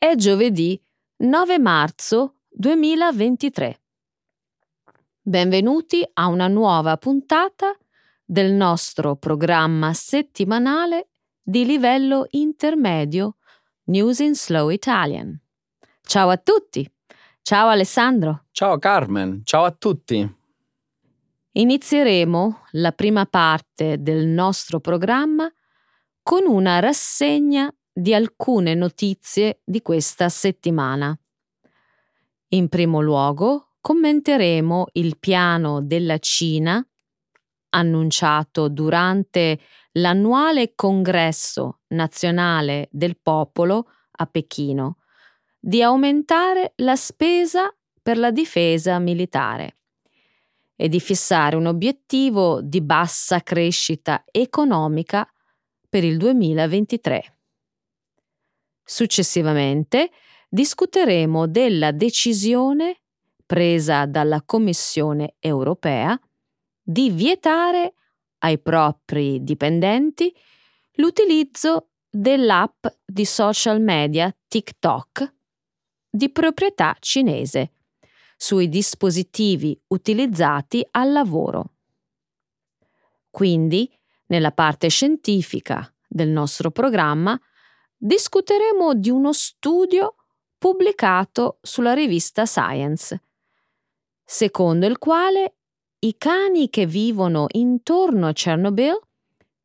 È 0.00 0.14
giovedì 0.14 0.80
9 1.16 1.58
marzo 1.58 2.36
2023. 2.50 3.80
Benvenuti 5.20 6.08
a 6.12 6.28
una 6.28 6.46
nuova 6.46 6.96
puntata 6.96 7.76
del 8.24 8.52
nostro 8.52 9.16
programma 9.16 9.92
settimanale 9.94 11.08
di 11.42 11.64
livello 11.64 12.26
intermedio 12.30 13.38
News 13.86 14.20
in 14.20 14.36
Slow 14.36 14.68
Italian. 14.68 15.36
Ciao 16.02 16.28
a 16.28 16.36
tutti! 16.36 16.88
Ciao 17.42 17.66
Alessandro! 17.66 18.44
Ciao 18.52 18.78
Carmen, 18.78 19.40
ciao 19.42 19.64
a 19.64 19.72
tutti! 19.72 20.36
Inizieremo 21.50 22.66
la 22.70 22.92
prima 22.92 23.26
parte 23.26 24.00
del 24.00 24.28
nostro 24.28 24.78
programma 24.78 25.52
con 26.22 26.46
una 26.46 26.78
rassegna 26.78 27.68
di 27.98 28.14
alcune 28.14 28.74
notizie 28.74 29.60
di 29.64 29.82
questa 29.82 30.28
settimana. 30.28 31.18
In 32.50 32.68
primo 32.68 33.00
luogo 33.00 33.72
commenteremo 33.80 34.86
il 34.92 35.18
piano 35.18 35.82
della 35.82 36.18
Cina 36.18 36.84
annunciato 37.70 38.68
durante 38.68 39.60
l'annuale 39.92 40.74
congresso 40.76 41.80
nazionale 41.88 42.88
del 42.92 43.18
popolo 43.20 43.90
a 44.12 44.26
Pechino 44.26 44.98
di 45.58 45.82
aumentare 45.82 46.74
la 46.76 46.94
spesa 46.94 47.74
per 48.00 48.16
la 48.16 48.30
difesa 48.30 49.00
militare 49.00 49.78
e 50.76 50.88
di 50.88 51.00
fissare 51.00 51.56
un 51.56 51.66
obiettivo 51.66 52.60
di 52.62 52.80
bassa 52.80 53.40
crescita 53.42 54.22
economica 54.30 55.28
per 55.88 56.04
il 56.04 56.16
2023. 56.16 57.37
Successivamente 58.90 60.10
discuteremo 60.48 61.46
della 61.46 61.92
decisione 61.92 63.02
presa 63.44 64.06
dalla 64.06 64.40
Commissione 64.40 65.34
europea 65.40 66.18
di 66.82 67.10
vietare 67.10 67.92
ai 68.38 68.58
propri 68.58 69.44
dipendenti 69.44 70.34
l'utilizzo 70.92 71.90
dell'app 72.08 72.86
di 73.04 73.26
social 73.26 73.82
media 73.82 74.34
TikTok 74.48 75.34
di 76.08 76.30
proprietà 76.30 76.96
cinese 76.98 77.72
sui 78.38 78.70
dispositivi 78.70 79.78
utilizzati 79.88 80.82
al 80.92 81.12
lavoro. 81.12 81.74
Quindi, 83.28 83.94
nella 84.28 84.52
parte 84.52 84.88
scientifica 84.88 85.94
del 86.08 86.30
nostro 86.30 86.70
programma, 86.70 87.38
discuteremo 87.98 88.94
di 88.94 89.10
uno 89.10 89.32
studio 89.32 90.14
pubblicato 90.56 91.58
sulla 91.60 91.92
rivista 91.92 92.46
Science, 92.46 93.20
secondo 94.24 94.86
il 94.86 94.98
quale 94.98 95.54
i 96.00 96.16
cani 96.16 96.70
che 96.70 96.86
vivono 96.86 97.46
intorno 97.50 98.28
a 98.28 98.32
Chernobyl 98.32 98.98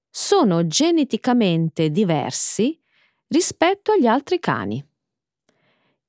sono 0.10 0.66
geneticamente 0.66 1.90
diversi 1.90 2.80
rispetto 3.28 3.92
agli 3.92 4.08
altri 4.08 4.40
cani. 4.40 4.84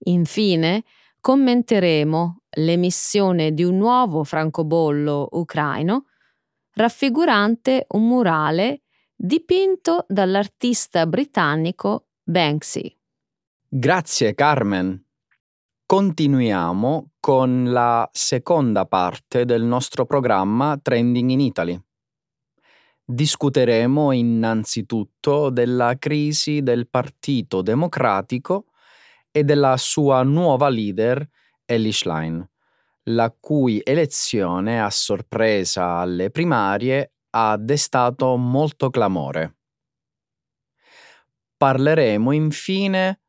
Infine, 0.06 0.84
commenteremo 1.20 2.40
l'emissione 2.56 3.52
di 3.52 3.64
un 3.64 3.76
nuovo 3.76 4.24
francobollo 4.24 5.28
ucraino 5.32 6.06
raffigurante 6.74 7.86
un 7.90 8.06
murale 8.06 8.82
dipinto 9.14 10.04
dall'artista 10.08 11.06
britannico 11.06 12.03
Banksy. 12.26 12.96
Grazie 13.68 14.34
Carmen. 14.34 15.04
Continuiamo 15.84 17.10
con 17.20 17.70
la 17.70 18.08
seconda 18.12 18.86
parte 18.86 19.44
del 19.44 19.62
nostro 19.62 20.06
programma 20.06 20.78
Trending 20.80 21.28
in 21.28 21.40
Italy. 21.40 21.78
Discuteremo 23.04 24.12
innanzitutto 24.12 25.50
della 25.50 25.98
crisi 25.98 26.62
del 26.62 26.88
Partito 26.88 27.60
Democratico 27.60 28.68
e 29.30 29.44
della 29.44 29.76
sua 29.76 30.22
nuova 30.22 30.70
leader 30.70 31.28
Ellie 31.66 31.92
Schlein, 31.92 32.42
la 33.10 33.34
cui 33.38 33.82
elezione 33.84 34.82
a 34.82 34.88
sorpresa 34.88 35.98
alle 35.98 36.30
primarie 36.30 37.12
ha 37.32 37.58
destato 37.58 38.34
molto 38.36 38.88
clamore. 38.88 39.56
Parleremo 41.56 42.32
infine 42.32 43.20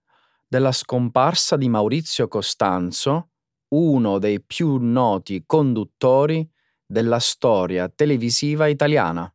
della 0.48 0.72
scomparsa 0.72 1.58
di 1.58 1.70
Maurizio 1.70 2.28
Costanzo, 2.28 3.30
uno 3.70 4.20
dei 4.20 4.42
più 4.42 4.78
noti 4.78 5.44
conduttori 5.46 6.48
della 6.86 7.20
storia 7.20 7.90
televisiva 7.90 8.68
italiana. 8.68 9.30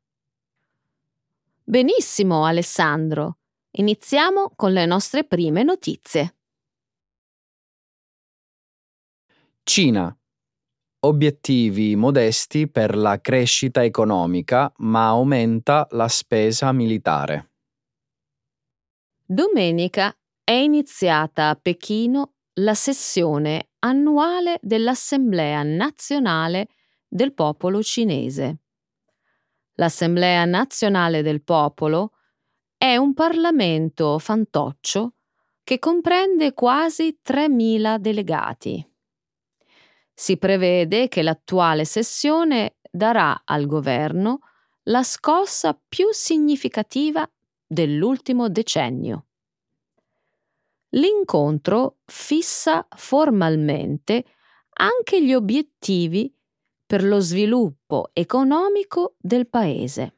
Benissimo, 1.62 2.44
Alessandro. 2.44 3.38
Iniziamo 3.72 4.52
con 4.56 4.72
le 4.72 4.86
nostre 4.86 5.24
prime 5.24 5.62
notizie. 5.62 6.34
Cina. 9.62 10.12
Obiettivi 11.02 11.96
modesti 11.96 12.68
per 12.68 12.96
la 12.96 13.20
crescita 13.20 13.84
economica, 13.84 14.72
ma 14.78 15.06
aumenta 15.08 15.86
la 15.92 16.08
spesa 16.08 16.72
militare. 16.72 17.49
Domenica 19.32 20.12
è 20.42 20.50
iniziata 20.50 21.50
a 21.50 21.54
Pechino 21.54 22.32
la 22.54 22.74
sessione 22.74 23.68
annuale 23.78 24.58
dell'Assemblea 24.60 25.62
nazionale 25.62 26.66
del 27.06 27.32
popolo 27.32 27.80
cinese. 27.80 28.58
L'Assemblea 29.74 30.44
nazionale 30.46 31.22
del 31.22 31.44
popolo 31.44 32.14
è 32.76 32.96
un 32.96 33.14
Parlamento 33.14 34.18
fantoccio 34.18 35.14
che 35.62 35.78
comprende 35.78 36.52
quasi 36.52 37.20
3.000 37.24 37.98
delegati. 37.98 38.84
Si 40.12 40.38
prevede 40.38 41.06
che 41.06 41.22
l'attuale 41.22 41.84
sessione 41.84 42.78
darà 42.90 43.42
al 43.44 43.66
governo 43.66 44.40
la 44.84 45.04
scossa 45.04 45.80
più 45.88 46.08
significativa 46.10 47.30
dell'ultimo 47.72 48.48
decennio. 48.48 49.26
L'incontro 50.94 51.98
fissa 52.04 52.84
formalmente 52.96 54.24
anche 54.72 55.24
gli 55.24 55.32
obiettivi 55.32 56.34
per 56.84 57.04
lo 57.04 57.20
sviluppo 57.20 58.10
economico 58.12 59.14
del 59.20 59.48
Paese. 59.48 60.16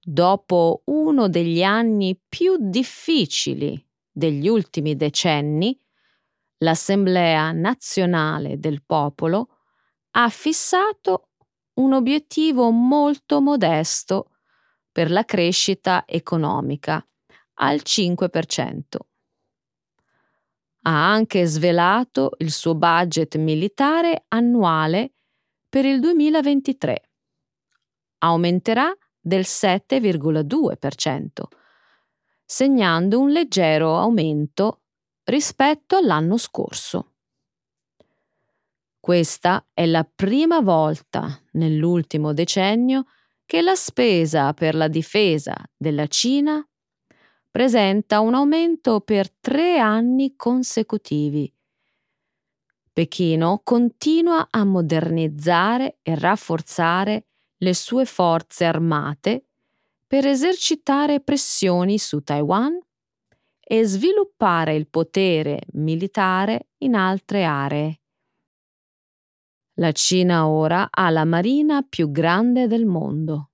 Dopo 0.00 0.82
uno 0.86 1.28
degli 1.28 1.64
anni 1.64 2.16
più 2.28 2.56
difficili 2.56 3.84
degli 4.08 4.46
ultimi 4.46 4.94
decenni, 4.94 5.76
l'Assemblea 6.58 7.50
nazionale 7.50 8.60
del 8.60 8.84
popolo 8.84 9.48
ha 10.12 10.28
fissato 10.28 11.30
un 11.74 11.94
obiettivo 11.94 12.70
molto 12.70 13.40
modesto 13.40 14.31
per 14.92 15.10
la 15.10 15.24
crescita 15.24 16.04
economica 16.06 17.04
al 17.54 17.80
5%. 17.82 18.82
Ha 20.84 21.10
anche 21.12 21.46
svelato 21.46 22.32
il 22.38 22.50
suo 22.50 22.74
budget 22.74 23.36
militare 23.36 24.24
annuale 24.28 25.14
per 25.68 25.86
il 25.86 26.00
2023. 26.00 27.10
Aumenterà 28.18 28.94
del 29.18 29.42
7,2%, 29.42 31.28
segnando 32.44 33.20
un 33.20 33.30
leggero 33.30 33.96
aumento 33.96 34.82
rispetto 35.24 35.96
all'anno 35.96 36.36
scorso. 36.36 37.12
Questa 38.98 39.66
è 39.72 39.86
la 39.86 40.04
prima 40.04 40.60
volta 40.60 41.40
nell'ultimo 41.52 42.32
decennio 42.32 43.06
che 43.52 43.60
la 43.60 43.74
spesa 43.74 44.54
per 44.54 44.74
la 44.74 44.88
difesa 44.88 45.54
della 45.76 46.06
Cina 46.06 46.66
presenta 47.50 48.20
un 48.20 48.32
aumento 48.32 49.00
per 49.02 49.30
tre 49.30 49.78
anni 49.78 50.36
consecutivi. 50.36 51.54
Pechino 52.94 53.60
continua 53.62 54.46
a 54.48 54.64
modernizzare 54.64 55.98
e 56.00 56.18
rafforzare 56.18 57.26
le 57.58 57.74
sue 57.74 58.06
forze 58.06 58.64
armate 58.64 59.44
per 60.06 60.26
esercitare 60.26 61.20
pressioni 61.20 61.98
su 61.98 62.22
Taiwan 62.22 62.80
e 63.60 63.84
sviluppare 63.84 64.74
il 64.74 64.88
potere 64.88 65.60
militare 65.72 66.68
in 66.78 66.94
altre 66.94 67.44
aree. 67.44 68.01
La 69.82 69.90
Cina 69.90 70.46
ora 70.46 70.86
ha 70.92 71.10
la 71.10 71.24
marina 71.24 71.82
più 71.82 72.12
grande 72.12 72.68
del 72.68 72.86
mondo, 72.86 73.50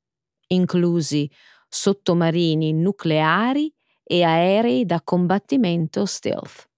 inclusi 0.48 1.30
sottomarini 1.66 2.75
nucleari 2.75 3.75
e 4.04 4.25
aerei 4.25 4.84
da 4.84 5.00
combattimento 5.02 6.04
stealth. 6.04 6.69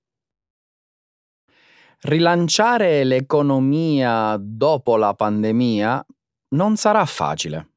Rilanciare 2.03 3.03
l'economia 3.03 4.37
dopo 4.41 4.95
la 4.97 5.15
pandemia 5.15 6.07
non 6.51 6.77
sarà 6.77 7.05
facile. 7.05 7.73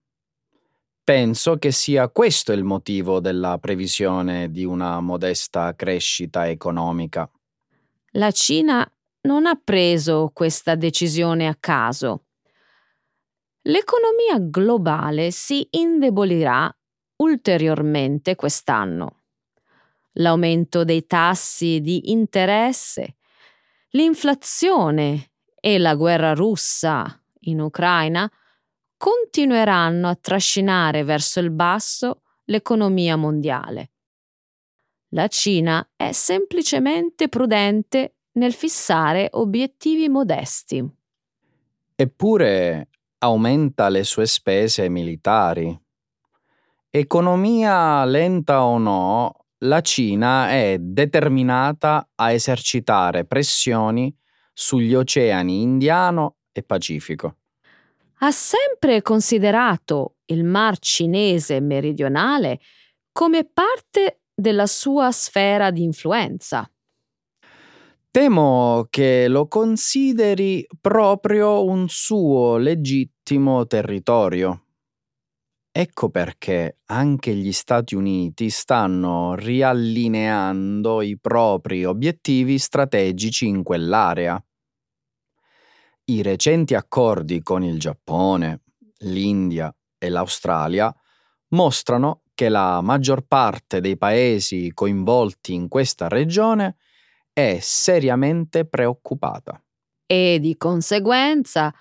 Penso 1.03 1.57
che 1.57 1.71
sia 1.71 2.07
questo 2.09 2.51
il 2.51 2.63
motivo 2.63 3.19
della 3.19 3.57
previsione 3.57 4.51
di 4.51 4.63
una 4.63 4.99
modesta 4.99 5.73
crescita 5.73 6.47
economica. 6.47 7.27
La 8.11 8.29
Cina 8.29 8.87
non 9.23 9.45
ha 9.45 9.59
preso 9.61 10.31
questa 10.33 10.75
decisione 10.75 11.47
a 11.47 11.55
caso. 11.55 12.25
L'economia 13.63 14.39
globale 14.39 15.31
si 15.31 15.65
indebolirà 15.71 16.73
ulteriormente 17.17 18.35
quest'anno. 18.35 19.21
L'aumento 20.17 20.83
dei 20.83 21.05
tassi 21.05 21.79
di 21.79 22.11
interesse, 22.11 23.15
l'inflazione 23.91 25.31
e 25.59 25.77
la 25.79 25.95
guerra 25.95 26.33
russa 26.33 27.21
in 27.45 27.61
Ucraina 27.61 28.29
continueranno 28.97 30.09
a 30.09 30.15
trascinare 30.15 31.03
verso 31.03 31.39
il 31.39 31.49
basso 31.49 32.23
l'economia 32.45 33.15
mondiale. 33.15 33.91
La 35.09 35.27
Cina 35.27 35.87
è 35.95 36.11
semplicemente 36.11 37.29
prudente 37.29 38.15
nel 38.33 38.53
fissare 38.53 39.29
obiettivi 39.31 40.09
modesti. 40.09 40.85
Eppure 41.95 42.89
aumenta 43.19 43.89
le 43.89 44.03
sue 44.03 44.25
spese 44.25 44.89
militari. 44.89 45.79
Economia 46.89 48.03
lenta 48.05 48.63
o 48.63 48.77
no, 48.77 49.45
la 49.59 49.81
Cina 49.81 50.49
è 50.49 50.77
determinata 50.79 52.09
a 52.15 52.31
esercitare 52.31 53.25
pressioni 53.25 54.15
sugli 54.51 54.93
oceani 54.93 55.61
Indiano 55.61 56.37
e 56.51 56.63
Pacifico 56.63 57.37
ha 58.25 58.31
sempre 58.31 59.01
considerato 59.01 60.15
il 60.25 60.45
Mar 60.45 60.79
Cinese 60.79 61.59
meridionale 61.59 62.61
come 63.11 63.43
parte 63.43 64.21
della 64.33 64.65
sua 64.65 65.11
sfera 65.11 65.71
di 65.71 65.83
influenza. 65.83 66.67
Temo 68.15 68.85
che 68.91 69.27
lo 69.27 69.47
consideri 69.47 70.67
proprio 70.79 71.65
un 71.65 71.89
suo 71.89 72.57
legittimo 72.57 73.65
territorio. 73.65 74.65
Ecco 75.71 76.11
perché 76.11 76.77
anche 76.91 77.33
gli 77.33 77.51
Stati 77.51 77.95
Uniti 77.95 78.51
stanno 78.51 79.33
riallineando 79.33 81.01
i 81.01 81.17
propri 81.19 81.85
obiettivi 81.85 82.59
strategici 82.59 83.47
in 83.47 83.63
quell'area. 83.63 84.39
I 86.05 86.21
recenti 86.21 86.75
accordi 86.75 87.41
con 87.41 87.63
il 87.63 87.79
Giappone, 87.79 88.61
l'India 89.05 89.75
e 89.97 90.09
l'Australia 90.09 90.95
mostrano 91.55 92.21
che 92.35 92.49
la 92.49 92.79
maggior 92.81 93.25
parte 93.25 93.81
dei 93.81 93.97
paesi 93.97 94.69
coinvolti 94.71 95.55
in 95.55 95.67
questa 95.67 96.07
regione 96.07 96.77
è 97.33 97.57
seriamente 97.59 98.65
preoccupata. 98.65 99.61
E 100.05 100.37
di 100.39 100.55
conseguenza 100.55 101.73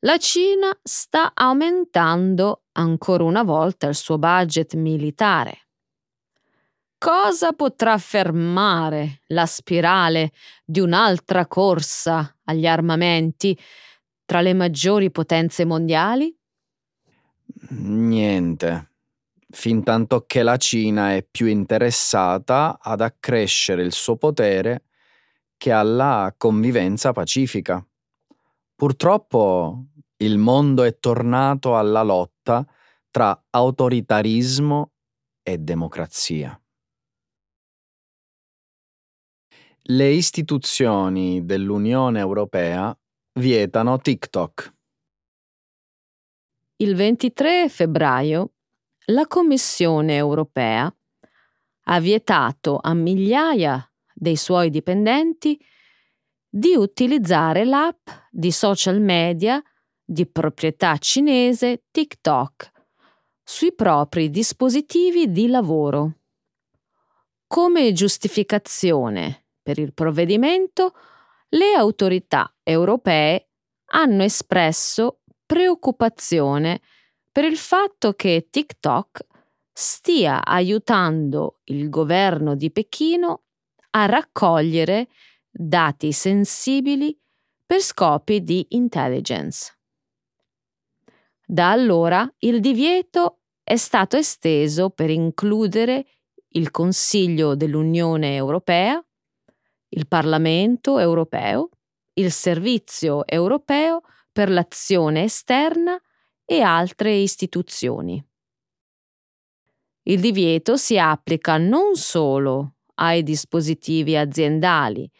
la 0.00 0.16
Cina 0.18 0.70
sta 0.82 1.32
aumentando 1.34 2.64
ancora 2.72 3.24
una 3.24 3.42
volta 3.42 3.88
il 3.88 3.94
suo 3.94 4.18
budget 4.18 4.74
militare 4.74 5.64
cosa 7.04 7.52
potrà 7.52 7.98
fermare 7.98 9.20
la 9.26 9.44
spirale 9.44 10.32
di 10.64 10.80
un'altra 10.80 11.46
corsa 11.46 12.34
agli 12.44 12.66
armamenti 12.66 13.54
tra 14.24 14.40
le 14.40 14.54
maggiori 14.54 15.10
potenze 15.10 15.66
mondiali? 15.66 16.34
Niente, 17.68 18.92
fintanto 19.54 20.24
che 20.26 20.42
la 20.42 20.56
Cina 20.56 21.14
è 21.14 21.24
più 21.24 21.46
interessata 21.46 22.78
ad 22.80 23.00
accrescere 23.00 23.82
il 23.82 23.92
suo 23.92 24.16
potere 24.16 24.86
che 25.56 25.70
alla 25.70 26.34
convivenza 26.36 27.12
pacifica. 27.12 27.84
Purtroppo 28.74 29.86
il 30.16 30.38
mondo 30.38 30.82
è 30.82 30.98
tornato 30.98 31.76
alla 31.76 32.02
lotta 32.02 32.66
tra 33.10 33.44
autoritarismo 33.50 34.90
e 35.42 35.58
democrazia. 35.58 36.60
Le 39.86 40.08
istituzioni 40.08 41.44
dell'Unione 41.44 42.18
Europea 42.18 42.96
vietano 43.38 43.98
TikTok. 43.98 44.72
Il 46.76 46.96
23 46.96 47.68
febbraio 47.68 48.53
la 49.06 49.26
Commissione 49.26 50.16
europea 50.16 50.94
ha 51.86 52.00
vietato 52.00 52.78
a 52.80 52.94
migliaia 52.94 53.86
dei 54.14 54.36
suoi 54.36 54.70
dipendenti 54.70 55.58
di 56.48 56.74
utilizzare 56.74 57.64
l'app 57.64 58.08
di 58.30 58.50
social 58.50 59.00
media 59.00 59.62
di 60.02 60.26
proprietà 60.26 60.96
cinese 60.96 61.84
TikTok 61.90 62.70
sui 63.42 63.74
propri 63.74 64.30
dispositivi 64.30 65.30
di 65.30 65.48
lavoro. 65.48 66.20
Come 67.46 67.92
giustificazione 67.92 69.48
per 69.62 69.78
il 69.78 69.92
provvedimento, 69.92 70.94
le 71.50 71.74
autorità 71.74 72.54
europee 72.62 73.50
hanno 73.92 74.22
espresso 74.22 75.20
preoccupazione 75.44 76.80
per 77.34 77.42
il 77.42 77.56
fatto 77.56 78.12
che 78.12 78.46
TikTok 78.48 79.26
stia 79.72 80.44
aiutando 80.44 81.58
il 81.64 81.88
governo 81.88 82.54
di 82.54 82.70
Pechino 82.70 83.42
a 83.90 84.06
raccogliere 84.06 85.08
dati 85.50 86.12
sensibili 86.12 87.18
per 87.66 87.80
scopi 87.80 88.40
di 88.44 88.64
intelligence. 88.70 89.76
Da 91.44 91.72
allora 91.72 92.32
il 92.38 92.60
divieto 92.60 93.40
è 93.64 93.74
stato 93.74 94.16
esteso 94.16 94.90
per 94.90 95.10
includere 95.10 96.06
il 96.50 96.70
Consiglio 96.70 97.56
dell'Unione 97.56 98.36
Europea, 98.36 99.04
il 99.88 100.06
Parlamento 100.06 101.00
europeo, 101.00 101.70
il 102.12 102.30
Servizio 102.30 103.26
europeo 103.26 104.02
per 104.30 104.50
l'azione 104.50 105.24
esterna 105.24 106.00
e 106.44 106.60
altre 106.60 107.14
istituzioni. 107.14 108.22
Il 110.06 110.20
divieto 110.20 110.76
si 110.76 110.98
applica 110.98 111.56
non 111.56 111.96
solo 111.96 112.74
ai 112.96 113.22
dispositivi 113.22 114.16
aziendali, 114.16 115.10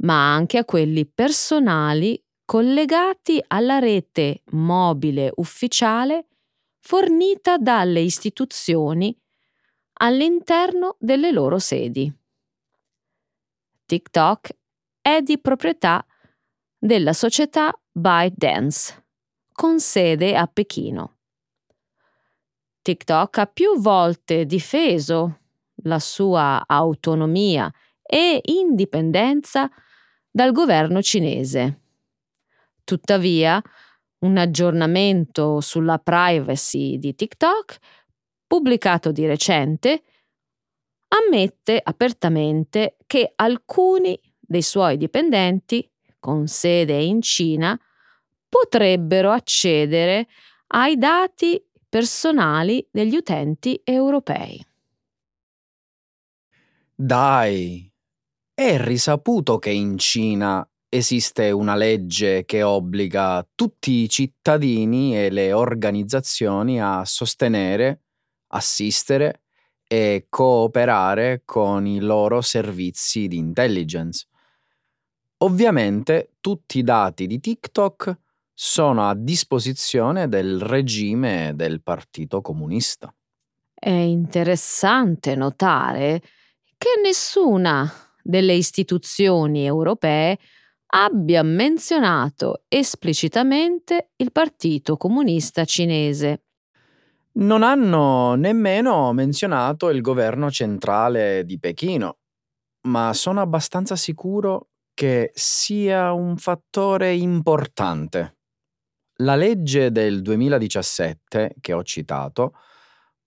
ma 0.00 0.34
anche 0.34 0.58
a 0.58 0.64
quelli 0.64 1.06
personali 1.06 2.20
collegati 2.44 3.42
alla 3.46 3.78
rete 3.78 4.42
mobile 4.52 5.32
ufficiale 5.36 6.26
fornita 6.80 7.58
dalle 7.58 8.00
istituzioni 8.00 9.16
all'interno 10.00 10.96
delle 10.98 11.30
loro 11.30 11.58
sedi. 11.58 12.12
TikTok 13.86 14.56
è 15.00 15.20
di 15.22 15.38
proprietà 15.38 16.04
della 16.78 17.12
società 17.12 17.72
ByteDance, 17.90 19.06
con 19.58 19.80
sede 19.80 20.36
a 20.36 20.46
Pechino. 20.46 21.16
TikTok 22.80 23.38
ha 23.38 23.46
più 23.46 23.80
volte 23.80 24.46
difeso 24.46 25.40
la 25.82 25.98
sua 25.98 26.62
autonomia 26.64 27.68
e 28.00 28.40
indipendenza 28.40 29.68
dal 30.30 30.52
governo 30.52 31.02
cinese. 31.02 31.80
Tuttavia, 32.84 33.60
un 34.18 34.36
aggiornamento 34.36 35.60
sulla 35.60 35.98
privacy 35.98 36.96
di 36.96 37.16
TikTok, 37.16 37.78
pubblicato 38.46 39.10
di 39.10 39.26
recente, 39.26 40.04
ammette 41.08 41.80
apertamente 41.82 42.96
che 43.08 43.32
alcuni 43.34 44.16
dei 44.38 44.62
suoi 44.62 44.96
dipendenti, 44.96 45.90
con 46.20 46.46
sede 46.46 47.02
in 47.02 47.20
Cina, 47.22 47.76
potrebbero 48.48 49.30
accedere 49.30 50.26
ai 50.68 50.96
dati 50.96 51.62
personali 51.88 52.86
degli 52.90 53.16
utenti 53.16 53.80
europei. 53.84 54.64
Dai, 56.94 57.90
è 58.52 58.76
risaputo 58.78 59.58
che 59.58 59.70
in 59.70 59.98
Cina 59.98 60.68
esiste 60.88 61.50
una 61.50 61.76
legge 61.76 62.44
che 62.44 62.62
obbliga 62.62 63.46
tutti 63.54 64.02
i 64.02 64.08
cittadini 64.08 65.16
e 65.16 65.30
le 65.30 65.52
organizzazioni 65.52 66.80
a 66.80 67.04
sostenere, 67.04 68.02
assistere 68.48 69.42
e 69.86 70.26
cooperare 70.28 71.42
con 71.44 71.86
i 71.86 72.00
loro 72.00 72.40
servizi 72.40 73.28
di 73.28 73.36
intelligence. 73.36 74.26
Ovviamente 75.38 76.32
tutti 76.40 76.78
i 76.78 76.82
dati 76.82 77.26
di 77.26 77.38
TikTok 77.38 78.18
sono 78.60 79.08
a 79.08 79.14
disposizione 79.14 80.26
del 80.26 80.60
regime 80.60 81.52
del 81.54 81.80
Partito 81.80 82.40
Comunista. 82.40 83.14
È 83.72 83.88
interessante 83.88 85.36
notare 85.36 86.20
che 86.76 86.88
nessuna 87.00 87.88
delle 88.20 88.54
istituzioni 88.54 89.64
europee 89.64 90.36
abbia 90.86 91.44
menzionato 91.44 92.64
esplicitamente 92.66 94.10
il 94.16 94.32
Partito 94.32 94.96
Comunista 94.96 95.64
Cinese. 95.64 96.42
Non 97.34 97.62
hanno 97.62 98.34
nemmeno 98.34 99.12
menzionato 99.12 99.88
il 99.88 100.00
governo 100.00 100.50
centrale 100.50 101.44
di 101.44 101.60
Pechino, 101.60 102.18
ma 102.88 103.12
sono 103.12 103.40
abbastanza 103.40 103.94
sicuro 103.94 104.70
che 104.94 105.30
sia 105.32 106.10
un 106.12 106.36
fattore 106.36 107.14
importante. 107.14 108.32
La 109.22 109.34
legge 109.34 109.90
del 109.90 110.22
2017, 110.22 111.56
che 111.60 111.72
ho 111.72 111.82
citato, 111.82 112.52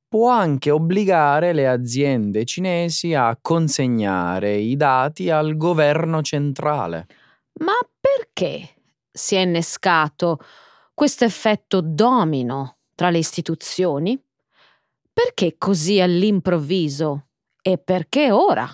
può 0.07 0.29
anche 0.29 0.71
obbligare 0.71 1.51
le 1.51 1.67
aziende 1.67 2.45
cinesi 2.45 3.13
a 3.13 3.37
consegnare 3.41 4.55
i 4.55 4.77
dati 4.77 5.29
al 5.29 5.57
governo 5.57 6.21
centrale. 6.21 7.07
Ma 7.59 7.73
perché 7.99 8.75
si 9.11 9.35
è 9.35 9.39
innescato 9.39 10.39
questo 10.93 11.25
effetto 11.25 11.81
domino 11.81 12.77
tra 12.95 13.09
le 13.09 13.17
istituzioni? 13.17 14.17
Perché 15.11 15.55
così 15.57 15.99
all'improvviso? 15.99 17.27
E 17.61 17.77
perché 17.77 18.31
ora? 18.31 18.69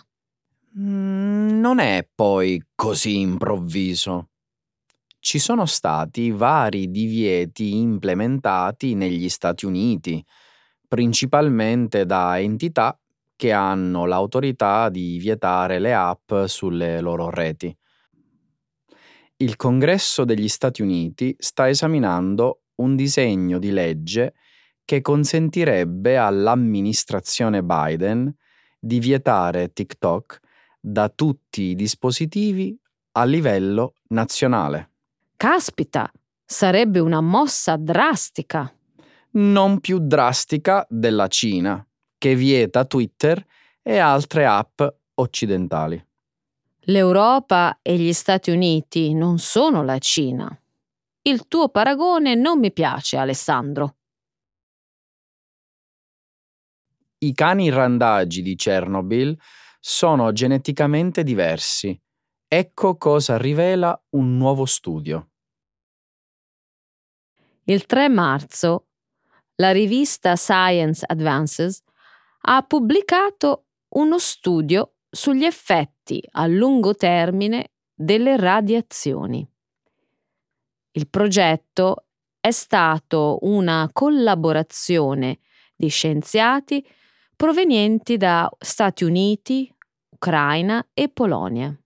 Mm, 0.78 1.60
non 1.60 1.80
è 1.80 2.08
poi 2.14 2.64
così 2.76 3.20
improvviso. 3.20 4.30
Ci 5.20 5.40
sono 5.40 5.66
stati 5.66 6.32
vari 6.32 6.90
divieti 6.90 7.76
implementati 7.76 8.94
negli 8.96 9.30
Stati 9.30 9.66
Uniti, 9.66 10.24
principalmente 10.88 12.06
da 12.06 12.40
entità 12.40 12.98
che 13.36 13.52
hanno 13.52 14.06
l'autorità 14.06 14.90
di 14.90 15.18
vietare 15.18 15.80
le 15.80 15.94
app 15.94 16.34
sulle 16.46 17.02
loro 17.02 17.30
reti. 17.30 17.76
Il 19.38 19.56
Congresso 19.56 20.24
degli 20.24 20.48
Stati 20.48 20.82
Uniti 20.82 21.36
sta 21.38 21.70
esaminando 21.70 22.62
un 22.76 22.96
disegno 22.96 23.60
di 23.60 23.72
legge 23.72 24.34
che 24.86 25.02
consentirebbe 25.02 26.18
all'amministrazione 26.18 27.62
Biden 27.62 28.34
di 28.80 29.00
vietare 29.00 29.74
TikTok 29.74 30.40
da 30.80 31.10
tutti 31.10 31.64
i 31.64 31.76
dispositivi 31.76 32.80
a 33.14 33.26
livello 33.26 33.96
nazionale. 34.08 34.92
Caspita, 35.38 36.12
sarebbe 36.46 37.00
una 37.00 37.22
mossa 37.22 37.78
drastica 37.78 38.72
non 39.38 39.80
più 39.80 40.00
drastica 40.00 40.86
della 40.90 41.28
Cina, 41.28 41.86
che 42.18 42.36
vieta 42.36 42.86
Twitter 42.86 43.44
e 43.82 43.98
altre 43.98 44.46
app 44.46 44.82
occidentali. 45.16 46.04
L'Europa 46.90 47.80
e 47.82 47.98
gli 47.98 48.14
Stati 48.14 48.50
Uniti 48.50 49.14
non 49.14 49.40
sono 49.40 49.84
la 49.84 49.98
Cina. 50.00 50.50
Il 51.22 51.48
tuo 51.48 51.70
paragone 51.70 52.36
non 52.36 52.60
mi 52.60 52.72
piace, 52.72 53.18
Alessandro. 53.18 53.96
I 57.20 57.34
cani 57.34 57.70
randagi 57.70 58.42
di 58.42 58.56
Chernobyl 58.56 59.38
sono 59.80 60.32
geneticamente 60.32 61.24
diversi. 61.24 62.00
Ecco 62.50 62.96
cosa 62.96 63.38
rivela 63.38 64.02
un 64.12 64.38
nuovo 64.38 64.64
studio. 64.64 65.32
Il 67.66 67.86
3 67.86 68.08
marzo 68.08 68.88
la 69.56 69.72
rivista 69.72 70.38
Science 70.38 71.04
Advances 71.06 71.84
ha 72.44 72.62
pubblicato 72.62 73.66
uno 73.96 74.18
studio 74.18 74.94
sugli 75.10 75.44
effetti 75.44 76.24
a 76.32 76.48
lungo 76.48 76.96
termine 76.96 77.74
delle 77.94 78.38
radiazioni. 78.38 79.46
Il 80.92 81.10
progetto 81.10 82.06
è 82.40 82.52
stato 82.52 83.40
una 83.42 83.90
collaborazione 83.92 85.40
di 85.76 85.90
scienziati 85.90 86.88
provenienti 87.36 88.16
da 88.16 88.50
Stati 88.58 89.04
Uniti, 89.04 89.70
Ucraina 90.12 90.88
e 90.94 91.10
Polonia. 91.10 91.78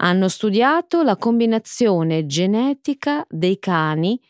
Hanno 0.00 0.28
studiato 0.28 1.02
la 1.02 1.16
combinazione 1.16 2.24
genetica 2.26 3.26
dei 3.28 3.58
cani 3.58 4.20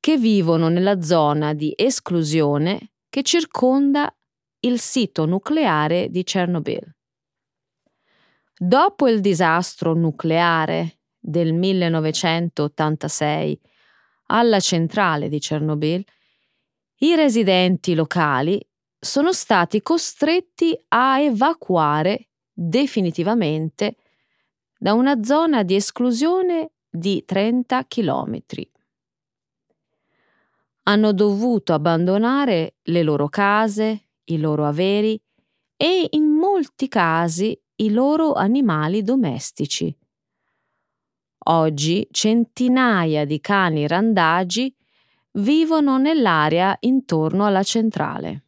che 0.00 0.16
vivono 0.16 0.68
nella 0.68 1.02
zona 1.02 1.52
di 1.52 1.74
esclusione 1.76 2.92
che 3.10 3.22
circonda 3.22 4.10
il 4.60 4.80
sito 4.80 5.26
nucleare 5.26 6.08
di 6.08 6.22
Chernobyl. 6.22 6.94
Dopo 8.58 9.06
il 9.06 9.20
disastro 9.20 9.92
nucleare 9.92 11.00
del 11.18 11.52
1986 11.52 13.60
alla 14.28 14.60
centrale 14.60 15.28
di 15.28 15.38
Chernobyl, 15.38 16.02
i 17.00 17.14
residenti 17.14 17.94
locali 17.94 18.58
sono 18.98 19.34
stati 19.34 19.82
costretti 19.82 20.74
a 20.88 21.20
evacuare 21.20 22.30
definitivamente 22.50 23.96
da 24.78 24.92
una 24.92 25.22
zona 25.22 25.62
di 25.62 25.74
esclusione 25.74 26.72
di 26.88 27.24
30 27.24 27.84
chilometri 27.86 28.70
hanno 30.88 31.12
dovuto 31.12 31.72
abbandonare 31.72 32.76
le 32.82 33.02
loro 33.02 33.28
case, 33.28 34.08
i 34.24 34.38
loro 34.38 34.66
averi 34.66 35.20
e 35.76 36.06
in 36.10 36.24
molti 36.24 36.88
casi 36.88 37.58
i 37.76 37.90
loro 37.90 38.34
animali 38.34 39.02
domestici. 39.02 39.94
Oggi 41.48 42.06
centinaia 42.10 43.24
di 43.24 43.40
cani 43.40 43.86
randagi 43.86 44.74
vivono 45.32 45.98
nell'area 45.98 46.76
intorno 46.80 47.46
alla 47.46 47.62
centrale. 47.62 48.44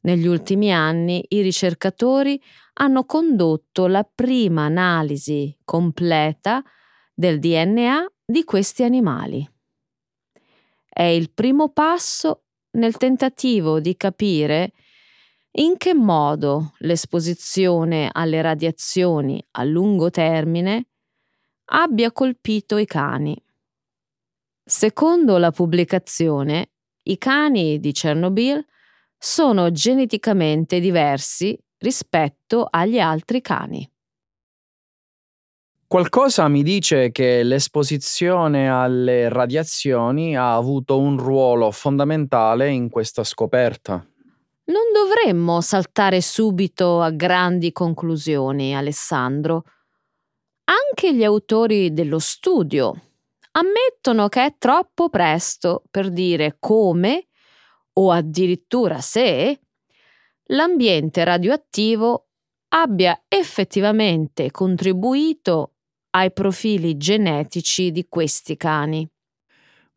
Negli 0.00 0.26
ultimi 0.26 0.72
anni 0.72 1.24
i 1.28 1.42
ricercatori 1.42 2.40
hanno 2.78 3.04
condotto 3.04 3.86
la 3.86 4.04
prima 4.04 4.64
analisi 4.64 5.56
completa 5.64 6.62
del 7.14 7.38
DNA 7.38 8.06
di 8.24 8.44
questi 8.44 8.82
animali 8.82 9.48
è 10.96 11.02
il 11.02 11.30
primo 11.30 11.68
passo 11.68 12.44
nel 12.78 12.96
tentativo 12.96 13.80
di 13.80 13.98
capire 13.98 14.72
in 15.58 15.76
che 15.76 15.92
modo 15.92 16.72
l'esposizione 16.78 18.08
alle 18.10 18.40
radiazioni 18.40 19.44
a 19.52 19.64
lungo 19.64 20.08
termine 20.08 20.86
abbia 21.66 22.10
colpito 22.12 22.78
i 22.78 22.86
cani. 22.86 23.36
Secondo 24.64 25.36
la 25.36 25.50
pubblicazione, 25.50 26.70
i 27.02 27.18
cani 27.18 27.78
di 27.78 27.92
Chernobyl 27.92 28.64
sono 29.18 29.70
geneticamente 29.70 30.80
diversi 30.80 31.58
rispetto 31.78 32.66
agli 32.70 32.98
altri 32.98 33.40
cani. 33.40 33.90
Qualcosa 35.88 36.48
mi 36.48 36.64
dice 36.64 37.12
che 37.12 37.44
l'esposizione 37.44 38.68
alle 38.68 39.28
radiazioni 39.28 40.36
ha 40.36 40.56
avuto 40.56 40.98
un 40.98 41.16
ruolo 41.16 41.70
fondamentale 41.70 42.70
in 42.70 42.90
questa 42.90 43.22
scoperta. 43.22 44.04
Non 44.64 44.82
dovremmo 44.92 45.60
saltare 45.60 46.20
subito 46.20 47.00
a 47.00 47.10
grandi 47.10 47.70
conclusioni, 47.70 48.74
Alessandro. 48.74 49.62
Anche 50.64 51.14
gli 51.14 51.22
autori 51.22 51.92
dello 51.92 52.18
studio 52.18 53.00
ammettono 53.52 54.28
che 54.28 54.44
è 54.44 54.54
troppo 54.58 55.08
presto 55.08 55.84
per 55.88 56.10
dire 56.10 56.56
come, 56.58 57.28
o 57.92 58.10
addirittura 58.10 59.00
se, 59.00 59.60
l'ambiente 60.48 61.24
radioattivo 61.24 62.28
abbia 62.68 63.24
effettivamente 63.28 64.50
contribuito 64.50 65.72
ai 66.10 66.32
profili 66.32 66.96
genetici 66.96 67.90
di 67.90 68.06
questi 68.08 68.56
cani. 68.56 69.08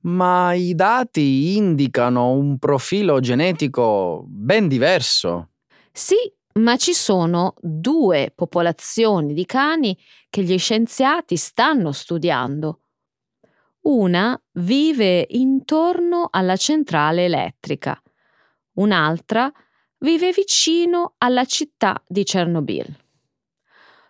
Ma 0.01 0.53
i 0.53 0.75
dati 0.75 1.57
indicano 1.57 2.31
un 2.31 2.57
profilo 2.57 3.19
genetico 3.19 4.23
ben 4.27 4.67
diverso. 4.67 5.49
Sì, 5.91 6.15
ma 6.53 6.77
ci 6.77 6.93
sono 6.93 7.53
due 7.59 8.31
popolazioni 8.33 9.33
di 9.33 9.45
cani 9.45 9.97
che 10.29 10.43
gli 10.43 10.57
scienziati 10.57 11.35
stanno 11.35 11.91
studiando. 11.91 12.81
Una 13.81 14.39
vive 14.53 15.25
intorno 15.29 16.27
alla 16.29 16.55
centrale 16.55 17.25
elettrica, 17.25 18.01
un'altra 18.75 19.45
vive 19.45 19.68
vicino 20.31 21.13
alla 21.17 21.45
città 21.45 22.01
di 22.07 22.23
Chernobyl. 22.23 22.97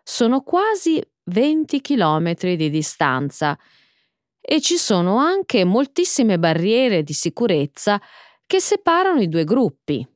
Sono 0.03 0.41
quasi 0.41 1.01
20 1.25 1.81
chilometri 1.81 2.55
di 2.55 2.69
distanza 2.69 3.57
e 4.41 4.61
ci 4.61 4.77
sono 4.77 5.17
anche 5.17 5.63
moltissime 5.63 6.39
barriere 6.39 7.03
di 7.03 7.13
sicurezza 7.13 8.01
che 8.45 8.59
separano 8.59 9.21
i 9.21 9.27
due 9.27 9.43
gruppi. 9.43 10.07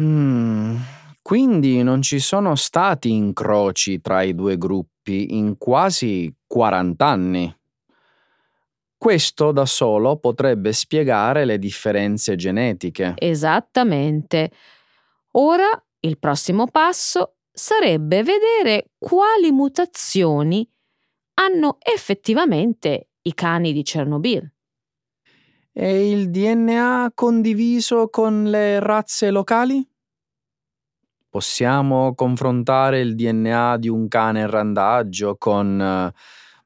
Mm, 0.00 0.76
quindi 1.22 1.82
non 1.82 2.02
ci 2.02 2.18
sono 2.18 2.54
stati 2.54 3.10
incroci 3.10 4.00
tra 4.00 4.22
i 4.22 4.34
due 4.34 4.56
gruppi 4.56 5.36
in 5.36 5.56
quasi 5.58 6.32
40 6.46 7.06
anni. 7.06 7.57
Questo 8.98 9.52
da 9.52 9.64
solo 9.64 10.18
potrebbe 10.18 10.72
spiegare 10.72 11.44
le 11.44 11.58
differenze 11.58 12.34
genetiche. 12.34 13.14
Esattamente. 13.16 14.50
Ora 15.32 15.68
il 16.00 16.18
prossimo 16.18 16.66
passo 16.66 17.36
sarebbe 17.52 18.24
vedere 18.24 18.90
quali 18.98 19.52
mutazioni 19.52 20.68
hanno 21.34 21.78
effettivamente 21.80 23.10
i 23.22 23.34
cani 23.34 23.72
di 23.72 23.82
Chernobyl. 23.82 24.52
E 25.72 26.10
il 26.10 26.30
DNA 26.30 27.12
condiviso 27.14 28.08
con 28.08 28.44
le 28.44 28.80
razze 28.80 29.30
locali? 29.30 29.88
Possiamo 31.28 32.14
confrontare 32.16 32.98
il 32.98 33.14
DNA 33.14 33.76
di 33.76 33.88
un 33.88 34.08
cane 34.08 34.40
in 34.40 34.50
randaggio 34.50 35.36
con, 35.36 36.12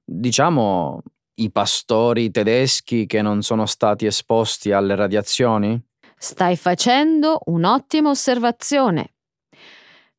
diciamo, 0.03 1.03
i 1.35 1.51
pastori 1.51 2.31
tedeschi 2.31 3.07
che 3.07 3.23
non 3.23 3.43
sono 3.43 3.67
stati 3.67 4.07
esposti 4.07 4.73
alle 4.73 4.95
radiazioni? 4.95 5.81
Stai 6.17 6.57
facendo 6.57 7.41
un'ottima 7.47 8.11
osservazione. 8.11 9.15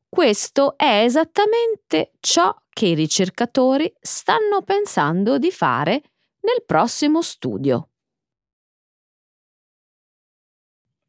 Questo 0.08 0.76
è 0.76 1.02
esattamente 1.02 2.12
ciò 2.20 2.54
che 2.68 2.86
i 2.86 2.94
ricercatori 2.94 3.92
stanno 4.00 4.62
pensando 4.62 5.38
di 5.38 5.50
fare 5.50 6.02
nel 6.40 6.62
prossimo 6.66 7.22
studio. 7.22 7.88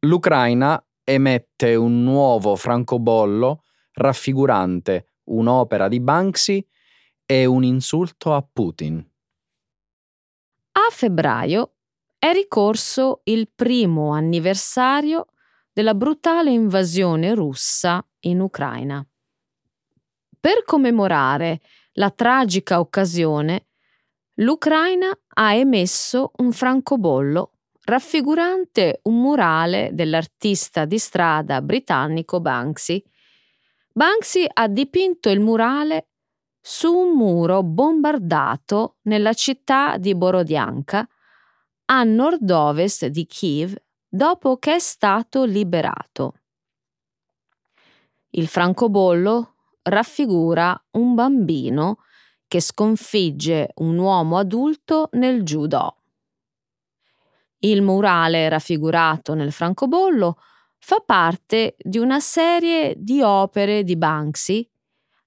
L'Ucraina 0.06 0.82
emette 1.04 1.74
un 1.74 2.02
nuovo 2.02 2.56
francobollo 2.56 3.62
raffigurante 3.92 5.10
un'opera 5.26 5.88
di 5.88 6.00
Banksy 6.00 6.66
e 7.24 7.44
un 7.46 7.64
insulto 7.64 8.34
a 8.34 8.46
Putin. 8.50 9.04
A 10.78 10.90
febbraio 10.90 11.76
è 12.18 12.32
ricorso 12.32 13.22
il 13.24 13.48
primo 13.54 14.12
anniversario 14.12 15.28
della 15.72 15.94
brutale 15.94 16.50
invasione 16.50 17.34
russa 17.34 18.06
in 18.20 18.40
Ucraina. 18.40 19.02
Per 20.38 20.64
commemorare 20.66 21.62
la 21.92 22.10
tragica 22.10 22.78
occasione, 22.78 23.68
l'Ucraina 24.34 25.18
ha 25.28 25.54
emesso 25.54 26.32
un 26.36 26.52
francobollo 26.52 27.52
raffigurante 27.84 29.00
un 29.04 29.18
murale 29.18 29.88
dell'artista 29.94 30.84
di 30.84 30.98
strada 30.98 31.62
britannico 31.62 32.38
Banksy. 32.40 33.02
Banksy 33.94 34.44
ha 34.52 34.68
dipinto 34.68 35.30
il 35.30 35.40
murale 35.40 36.08
su 36.68 36.92
un 36.92 37.16
muro 37.16 37.62
bombardato 37.62 38.96
nella 39.02 39.34
città 39.34 39.98
di 39.98 40.16
Borodianka, 40.16 41.08
a 41.84 42.02
nord-ovest 42.02 43.06
di 43.06 43.24
Kiev, 43.24 43.76
dopo 44.08 44.56
che 44.56 44.74
è 44.74 44.78
stato 44.80 45.44
liberato. 45.44 46.34
Il 48.30 48.48
francobollo 48.48 49.54
raffigura 49.82 50.76
un 50.92 51.14
bambino 51.14 51.98
che 52.48 52.60
sconfigge 52.60 53.70
un 53.76 53.96
uomo 53.98 54.36
adulto 54.36 55.08
nel 55.12 55.44
judo. 55.44 55.98
Il 57.58 57.80
murale 57.80 58.48
raffigurato 58.48 59.34
nel 59.34 59.52
francobollo 59.52 60.36
fa 60.78 60.98
parte 60.98 61.76
di 61.78 61.98
una 61.98 62.18
serie 62.18 62.96
di 62.98 63.22
opere 63.22 63.84
di 63.84 63.96
Banksy 63.96 64.68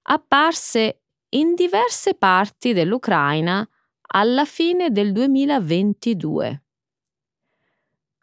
apparse 0.02 0.99
in 1.30 1.54
diverse 1.54 2.14
parti 2.14 2.72
dell'Ucraina 2.72 3.66
alla 4.12 4.44
fine 4.44 4.90
del 4.90 5.12
2022. 5.12 6.62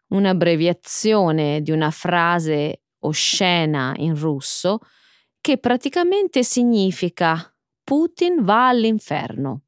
Un'abbreviazione 0.08 1.62
di 1.62 1.70
una 1.70 1.90
frase 1.90 2.82
oscena 3.00 3.94
in 3.96 4.18
russo 4.18 4.80
che 5.40 5.58
praticamente 5.58 6.42
significa 6.42 7.54
Putin 7.84 8.44
va 8.44 8.68
all'inferno. 8.68 9.62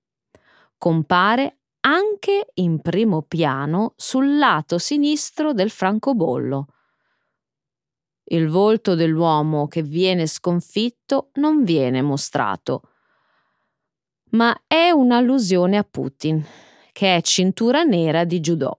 Compare 0.76 1.60
anche 1.80 2.48
in 2.54 2.80
primo 2.80 3.22
piano 3.22 3.94
sul 3.96 4.36
lato 4.36 4.78
sinistro 4.78 5.54
del 5.54 5.70
francobollo. 5.70 6.66
Il 8.24 8.48
volto 8.48 8.94
dell'uomo 8.94 9.66
che 9.66 9.82
viene 9.82 10.26
sconfitto 10.26 11.30
non 11.34 11.64
viene 11.64 12.02
mostrato, 12.02 12.89
ma 14.30 14.62
è 14.66 14.90
un'allusione 14.90 15.76
a 15.76 15.84
Putin, 15.84 16.44
che 16.92 17.16
è 17.16 17.20
cintura 17.22 17.82
nera 17.82 18.24
di 18.24 18.40
judo. 18.40 18.78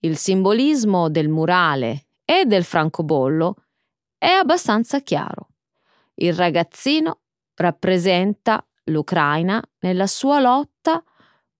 Il 0.00 0.16
simbolismo 0.16 1.08
del 1.08 1.28
murale 1.28 2.06
e 2.24 2.44
del 2.44 2.64
francobollo 2.64 3.56
è 4.16 4.28
abbastanza 4.28 5.00
chiaro. 5.00 5.48
Il 6.14 6.34
ragazzino 6.34 7.20
rappresenta 7.54 8.64
l'Ucraina 8.84 9.62
nella 9.80 10.06
sua 10.06 10.40
lotta 10.40 11.02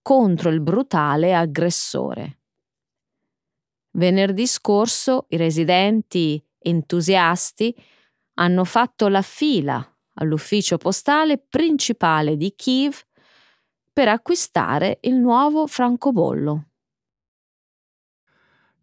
contro 0.03 0.51
il 0.51 0.61
brutale 0.61 1.35
aggressore. 1.35 2.39
Venerdì 3.93 4.47
scorso 4.47 5.27
i 5.31 5.37
residenti 5.37 6.43
entusiasti 6.59 7.75
hanno 8.35 8.65
fatto 8.65 9.09
la 9.09 9.23
fila 9.23 9.98
all'ufficio 10.19 10.77
postale 10.77 11.39
principale 11.39 12.37
di 12.37 12.55
Kiev 12.55 13.01
per 13.93 14.09
acquistare 14.09 14.99
il 15.03 15.15
nuovo 15.15 15.67
francobollo. 15.67 16.65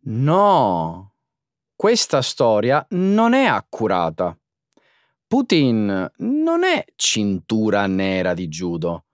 No, 0.08 1.14
questa 1.76 2.22
storia 2.22 2.86
non 2.92 3.34
è 3.34 3.46
accurata. 3.46 4.38
Putin 5.28 6.12
non 6.18 6.64
è 6.64 6.86
cintura 6.96 7.88
nera 7.88 8.34
di 8.34 8.48
judo. 8.48 9.06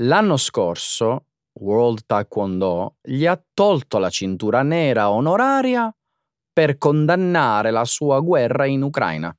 L'anno 0.00 0.36
scorso 0.36 1.26
World 1.54 2.04
Taekwondo 2.04 2.96
gli 3.00 3.24
ha 3.24 3.42
tolto 3.54 3.98
la 3.98 4.10
cintura 4.10 4.62
nera 4.62 5.10
onoraria 5.10 5.94
per 6.52 6.76
condannare 6.76 7.70
la 7.70 7.84
sua 7.84 8.20
guerra 8.20 8.66
in 8.66 8.82
Ucraina. 8.82 9.34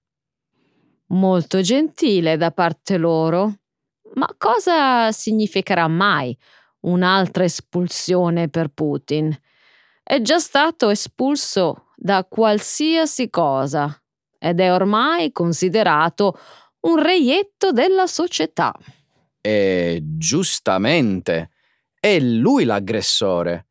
Molto 1.07 1.61
gentile 1.61 2.37
da 2.37 2.51
parte 2.51 2.97
loro. 2.97 3.59
Ma 4.15 4.27
cosa 4.37 5.11
significherà 5.11 5.87
mai 5.87 6.37
un'altra 6.81 7.43
espulsione 7.43 8.49
per 8.49 8.69
Putin? 8.69 9.35
È 10.03 10.21
già 10.21 10.39
stato 10.39 10.89
espulso 10.89 11.91
da 11.95 12.25
qualsiasi 12.25 13.29
cosa 13.29 14.01
ed 14.37 14.59
è 14.59 14.71
ormai 14.71 15.31
considerato 15.31 16.37
un 16.81 17.01
reietto 17.01 17.71
della 17.71 18.07
società. 18.07 18.73
E 19.41 20.01
giustamente 20.03 21.51
è 21.99 22.19
lui 22.19 22.63
l'aggressore 22.63 23.67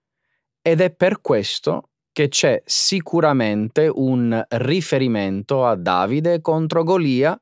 ed 0.62 0.80
è 0.80 0.90
per 0.90 1.20
questo 1.20 1.90
che 2.16 2.28
c'è 2.28 2.62
sicuramente 2.64 3.90
un 3.92 4.42
riferimento 4.48 5.66
a 5.66 5.74
Davide 5.74 6.40
contro 6.40 6.82
Golia 6.82 7.38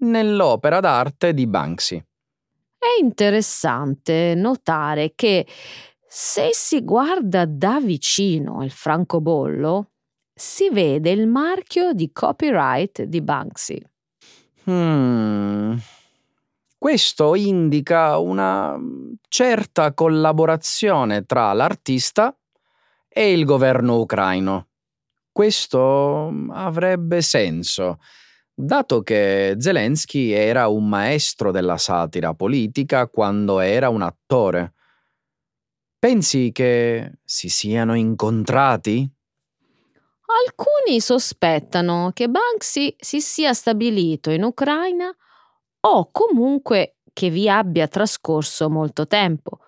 nell'opera 0.00 0.78
d'arte 0.78 1.32
di 1.32 1.46
Banksy. 1.46 2.04
È 2.76 3.00
interessante 3.00 4.34
notare 4.36 5.12
che 5.14 5.46
se 6.06 6.50
si 6.52 6.84
guarda 6.84 7.46
da 7.46 7.80
vicino 7.80 8.62
il 8.62 8.70
francobollo, 8.70 9.92
si 10.34 10.68
vede 10.68 11.08
il 11.12 11.26
marchio 11.26 11.94
di 11.94 12.12
copyright 12.12 13.04
di 13.04 13.22
Banksy. 13.22 13.82
Hmm. 14.68 15.78
Questo 16.76 17.34
indica 17.36 18.18
una 18.18 18.78
certa 19.28 19.94
collaborazione 19.94 21.24
tra 21.24 21.54
l'artista 21.54 22.34
e 23.12 23.32
il 23.32 23.44
governo 23.44 23.98
ucraino. 23.98 24.68
Questo 25.32 26.32
avrebbe 26.50 27.22
senso, 27.22 27.98
dato 28.54 29.02
che 29.02 29.56
Zelensky 29.58 30.30
era 30.30 30.68
un 30.68 30.88
maestro 30.88 31.50
della 31.50 31.76
satira 31.76 32.34
politica 32.34 33.08
quando 33.08 33.58
era 33.60 33.88
un 33.88 34.02
attore. 34.02 34.74
Pensi 35.98 36.50
che 36.52 37.18
si 37.24 37.48
siano 37.48 37.94
incontrati? 37.94 39.08
Alcuni 40.46 41.00
sospettano 41.00 42.12
che 42.14 42.28
Banksy 42.28 42.94
si 42.98 43.20
sia 43.20 43.52
stabilito 43.52 44.30
in 44.30 44.44
Ucraina 44.44 45.14
o 45.80 46.10
comunque 46.12 46.96
che 47.12 47.30
vi 47.30 47.48
abbia 47.48 47.88
trascorso 47.88 48.70
molto 48.70 49.06
tempo. 49.06 49.58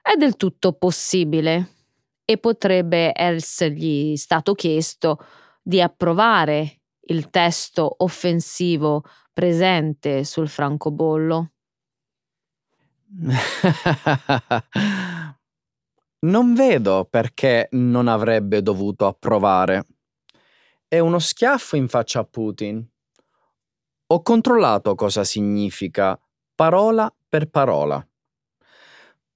È 0.00 0.14
del 0.16 0.36
tutto 0.36 0.72
possibile 0.74 1.83
e 2.24 2.38
potrebbe 2.38 3.12
essergli 3.14 4.16
stato 4.16 4.54
chiesto 4.54 5.18
di 5.62 5.80
approvare 5.80 6.80
il 7.06 7.30
testo 7.30 7.94
offensivo 7.98 9.04
presente 9.32 10.24
sul 10.24 10.48
francobollo. 10.48 11.52
Non 16.24 16.54
vedo 16.54 17.04
perché 17.04 17.68
non 17.72 18.08
avrebbe 18.08 18.62
dovuto 18.62 19.06
approvare. 19.06 19.84
È 20.88 20.98
uno 20.98 21.18
schiaffo 21.18 21.76
in 21.76 21.86
faccia 21.86 22.20
a 22.20 22.24
Putin. 22.24 22.82
Ho 24.06 24.22
controllato 24.22 24.94
cosa 24.94 25.22
significa 25.22 26.18
parola 26.54 27.14
per 27.28 27.50
parola. 27.50 28.06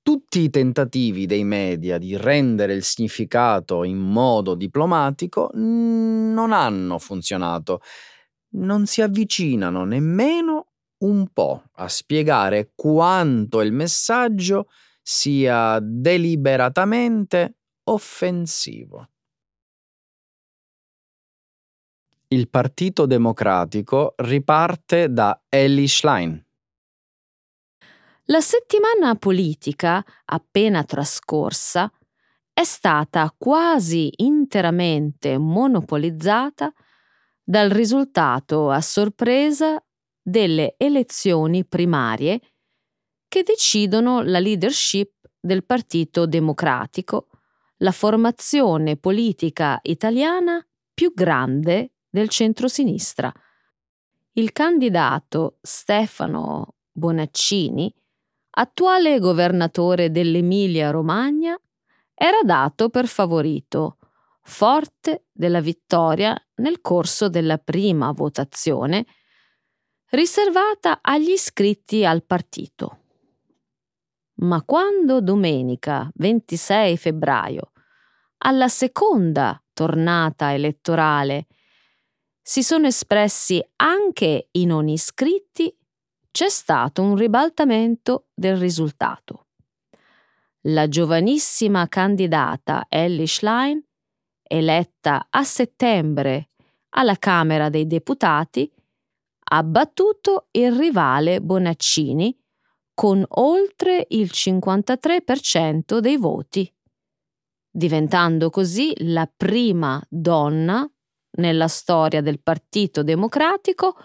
Tutti 0.09 0.41
i 0.41 0.49
tentativi 0.49 1.27
dei 1.27 1.45
media 1.45 1.99
di 1.99 2.17
rendere 2.17 2.73
il 2.73 2.83
significato 2.83 3.85
in 3.85 3.99
modo 3.99 4.55
diplomatico 4.55 5.51
non 5.53 6.51
hanno 6.51 6.99
funzionato. 6.99 7.83
Non 8.53 8.87
si 8.87 9.03
avvicinano 9.03 9.85
nemmeno 9.85 10.69
un 11.03 11.29
po' 11.31 11.63
a 11.73 11.89
spiegare 11.89 12.73
quanto 12.75 13.61
il 13.61 13.71
messaggio 13.71 14.71
sia 15.03 15.79
deliberatamente 15.79 17.57
offensivo. 17.85 19.11
Il 22.29 22.49
Partito 22.49 23.05
Democratico 23.05 24.15
riparte 24.17 25.13
da 25.13 25.39
Ellie 25.51 25.87
Schlein. 25.87 26.47
La 28.31 28.43
settimana 28.43 29.15
politica 29.15 30.05
appena 30.27 30.85
trascorsa 30.85 31.91
è 32.53 32.63
stata 32.63 33.35
quasi 33.35 34.11
interamente 34.17 35.39
monopolizzata 35.39 36.71
dal 37.43 37.71
risultato 37.71 38.69
a 38.69 38.83
sorpresa 38.83 39.83
delle 40.21 40.75
elezioni 40.77 41.65
primarie 41.65 42.41
che 43.29 43.43
decidono 43.45 44.21
la 44.21 44.41
leadership 44.41 45.13
del 45.41 45.65
Partito 45.65 46.27
Democratico, 46.27 47.29
la 47.79 47.93
formazione 47.93 48.99
politica 48.99 49.79
italiana 49.85 50.63
più 50.93 51.15
grande 51.15 51.95
del 52.11 52.29
centrosinistra. 52.29 53.33
Il 54.33 54.53
candidato 54.53 55.57
Stefano 55.63 56.75
Bonaccini, 56.93 57.91
attuale 58.59 59.21
governatore 59.21 60.11
dell'Emilia-Romagna, 60.11 61.59
era 62.13 62.43
dato 62.43 62.89
per 62.89 63.07
favorito, 63.07 63.99
forte 64.43 65.27
della 65.33 65.61
vittoria 65.61 66.37
nel 66.57 66.81
corso 66.81 67.29
della 67.29 67.59
prima 67.59 68.11
votazione, 68.11 69.07
riservata 70.11 70.99
agli 71.01 71.31
iscritti 71.31 72.05
al 72.05 72.25
partito. 72.25 73.03
Ma 74.41 74.63
quando 74.65 75.21
domenica 75.21 76.11
26 76.15 76.97
febbraio, 76.97 77.73
alla 78.39 78.69
seconda 78.69 79.63
tornata 79.73 80.53
elettorale, 80.53 81.47
si 82.43 82.65
sono 82.65 82.87
espressi 82.87 83.63
anche 83.77 84.49
i 84.53 84.65
non 84.65 84.89
iscritti, 84.89 85.77
c'è 86.31 86.49
stato 86.49 87.03
un 87.03 87.17
ribaltamento 87.17 88.29
del 88.35 88.57
risultato. 88.57 89.47
La 90.63 90.89
giovanissima 90.89 91.89
candidata 91.89 92.87
Ellie 92.89 93.27
Schlein, 93.27 93.83
eletta 94.43 95.27
a 95.31 95.43
settembre 95.45 96.51
alla 96.91 97.17
Camera 97.17 97.69
dei 97.69 97.87
Deputati, 97.87 98.71
ha 99.51 99.63
battuto 99.63 100.49
il 100.53 100.73
rivale 100.73 101.41
Bonaccini 101.41 102.37
con 102.93 103.25
oltre 103.29 104.07
il 104.11 104.31
53% 104.33 105.99
dei 105.99 106.17
voti, 106.17 106.71
diventando 107.71 108.51
così 108.51 108.93
la 109.05 109.31
prima 109.35 110.05
donna 110.09 110.91
nella 111.39 111.69
storia 111.69 112.21
del 112.21 112.41
Partito 112.43 113.03
Democratico 113.03 113.97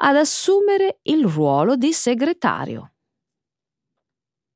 ad 0.00 0.16
assumere 0.16 0.98
il 1.02 1.26
ruolo 1.26 1.76
di 1.76 1.92
segretario. 1.92 2.92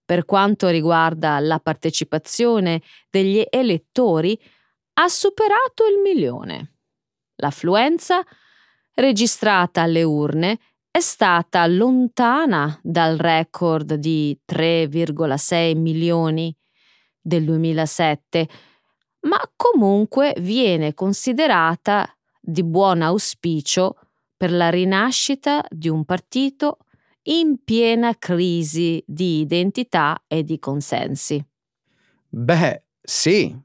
Per 0.05 0.24
quanto 0.24 0.68
riguarda 0.68 1.38
la 1.40 1.59
partecipazione 1.59 2.83
degli 3.09 3.42
elettori, 3.48 4.38
ha 4.94 5.09
superato 5.09 5.87
il 5.87 6.00
milione. 6.02 6.74
L'affluenza 7.37 8.22
registrata 8.94 9.83
alle 9.83 10.02
urne 10.02 10.59
è 10.90 11.00
stata 11.00 11.66
lontana 11.66 12.78
dal 12.83 13.16
record 13.16 13.94
di 13.94 14.38
3,6 14.46 15.78
milioni 15.78 16.55
del 17.18 17.44
2007, 17.44 18.48
ma 19.20 19.40
comunque 19.57 20.35
viene 20.38 20.92
considerata 20.92 22.07
di 22.38 22.62
buon 22.62 23.00
auspicio 23.00 23.96
per 24.42 24.50
la 24.50 24.70
rinascita 24.70 25.64
di 25.70 25.88
un 25.88 26.05
partito 26.05 26.78
in 27.26 27.62
piena 27.62 28.18
crisi 28.18 29.00
di 29.07 29.38
identità 29.38 30.24
e 30.26 30.42
di 30.42 30.59
consensi. 30.59 31.40
Beh, 32.28 32.83
sì, 33.00 33.57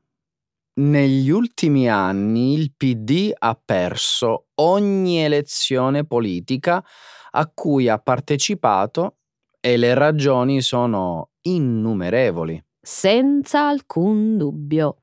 negli 0.76 1.32
ultimi 1.32 1.90
anni 1.90 2.54
il 2.54 2.74
PD 2.78 3.32
ha 3.36 3.60
perso 3.60 4.50
ogni 4.58 5.18
elezione 5.18 6.06
politica 6.06 6.86
a 7.32 7.52
cui 7.52 7.90
ha 7.90 7.98
partecipato 7.98 9.16
e 9.60 9.78
le 9.78 9.96
ragioni 9.96 10.62
sono 10.62 11.32
innumerevoli. 11.42 12.64
Senza 12.80 13.68
alcun 13.68 14.38
dubbio. 14.38 14.98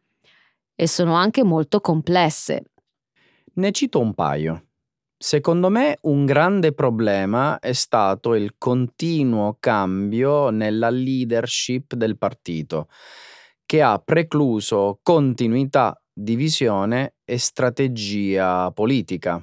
E 0.76 0.86
sono 0.86 1.14
anche 1.14 1.42
molto 1.42 1.80
complesse. 1.80 2.62
Ne 3.54 3.72
cito 3.72 3.98
un 3.98 4.14
paio. 4.14 4.66
Secondo 5.16 5.70
me 5.70 5.98
un 6.02 6.24
grande 6.26 6.72
problema 6.74 7.58
è 7.58 7.72
stato 7.72 8.34
il 8.34 8.54
continuo 8.58 9.56
cambio 9.58 10.50
nella 10.50 10.90
leadership 10.90 11.94
del 11.94 12.18
partito 12.18 12.88
che 13.64 13.80
ha 13.82 13.98
precluso 13.98 14.98
continuità 15.02 15.98
di 16.12 16.36
visione 16.36 17.14
e 17.24 17.38
strategia 17.38 18.70
politica. 18.72 19.42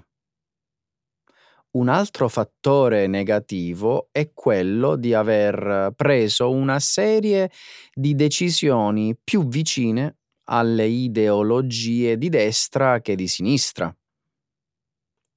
Un 1.72 1.88
altro 1.88 2.28
fattore 2.28 3.08
negativo 3.08 4.10
è 4.12 4.32
quello 4.34 4.98
di 4.98 5.14
aver 5.14 5.94
preso 5.96 6.50
una 6.52 6.80
serie 6.80 7.50
di 7.94 8.14
decisioni 8.14 9.16
più 9.22 9.48
vicine 9.48 10.18
alle 10.50 10.86
ideologie 10.86 12.18
di 12.18 12.28
destra 12.28 13.00
che 13.00 13.16
di 13.16 13.28
sinistra. 13.28 13.94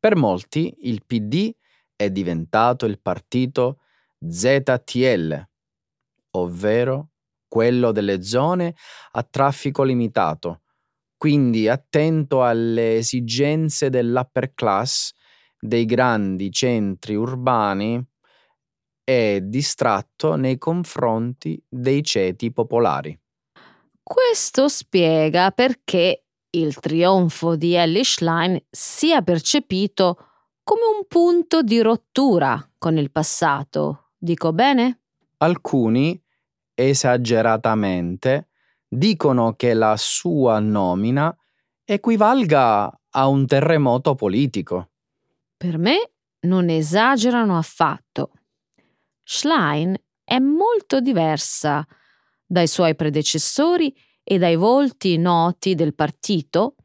Per 0.05 0.17
molti 0.17 0.75
il 0.81 1.03
PD 1.03 1.51
è 1.97 2.11
diventato 2.11 2.85
il 2.85 3.01
partito 3.01 3.79
ZTL, 4.21 5.49
ovvero 6.33 7.13
quello 7.49 7.91
delle 7.91 8.21
zone 8.21 8.75
a 9.13 9.23
traffico 9.23 9.83
limitato, 9.83 10.61
quindi 11.17 11.71
attento 11.71 12.45
alle 12.45 12.99
esigenze 12.99 13.89
dell'upper 13.89 14.53
class 14.53 15.15
dei 15.59 15.87
grandi 15.87 16.53
centri 16.53 17.15
urbani 17.15 18.07
e 19.05 19.41
distratto 19.43 20.37
nei 20.37 20.59
confronti 20.59 21.59
dei 21.67 22.03
ceti 22.03 22.53
popolari. 22.53 23.19
Questo 24.03 24.69
spiega 24.69 25.51
perché 25.51 26.24
il 26.59 26.79
trionfo 26.81 27.57
di 27.57 27.75
Ellie 27.75 28.05
Schlein 28.05 28.61
sia 28.71 29.23
percepito 29.23 30.17
come 30.63 30.83
un 30.97 31.07
punto 31.07 31.63
di 31.63 31.81
rottura 31.81 32.71
con 32.79 32.97
il 32.97 33.11
passato. 33.11 34.11
Dico 34.17 34.53
bene? 34.53 35.01
Alcuni 35.39 36.21
esageratamente, 36.75 38.49
dicono 38.89 39.55
che 39.55 39.75
la 39.75 39.95
sua 39.97 40.59
nomina 40.59 41.37
equivalga 41.85 43.01
a 43.11 43.27
un 43.29 43.47
terremoto 43.47 44.15
politico. 44.15 44.91
Per 45.57 45.79
me 45.79 46.11
non 46.41 46.69
esagerano 46.69 47.57
affatto. 47.57 48.33
Schlein 49.23 49.95
è 50.23 50.39
molto 50.39 51.01
diversa 51.01 51.87
dai 52.47 52.67
suoi 52.67 52.95
predecessori 52.95 53.95
e 54.25 54.39
dai 54.39 54.57
volti 54.57 55.19
noti 55.19 55.75
del 55.75 55.95
partito 55.95 56.77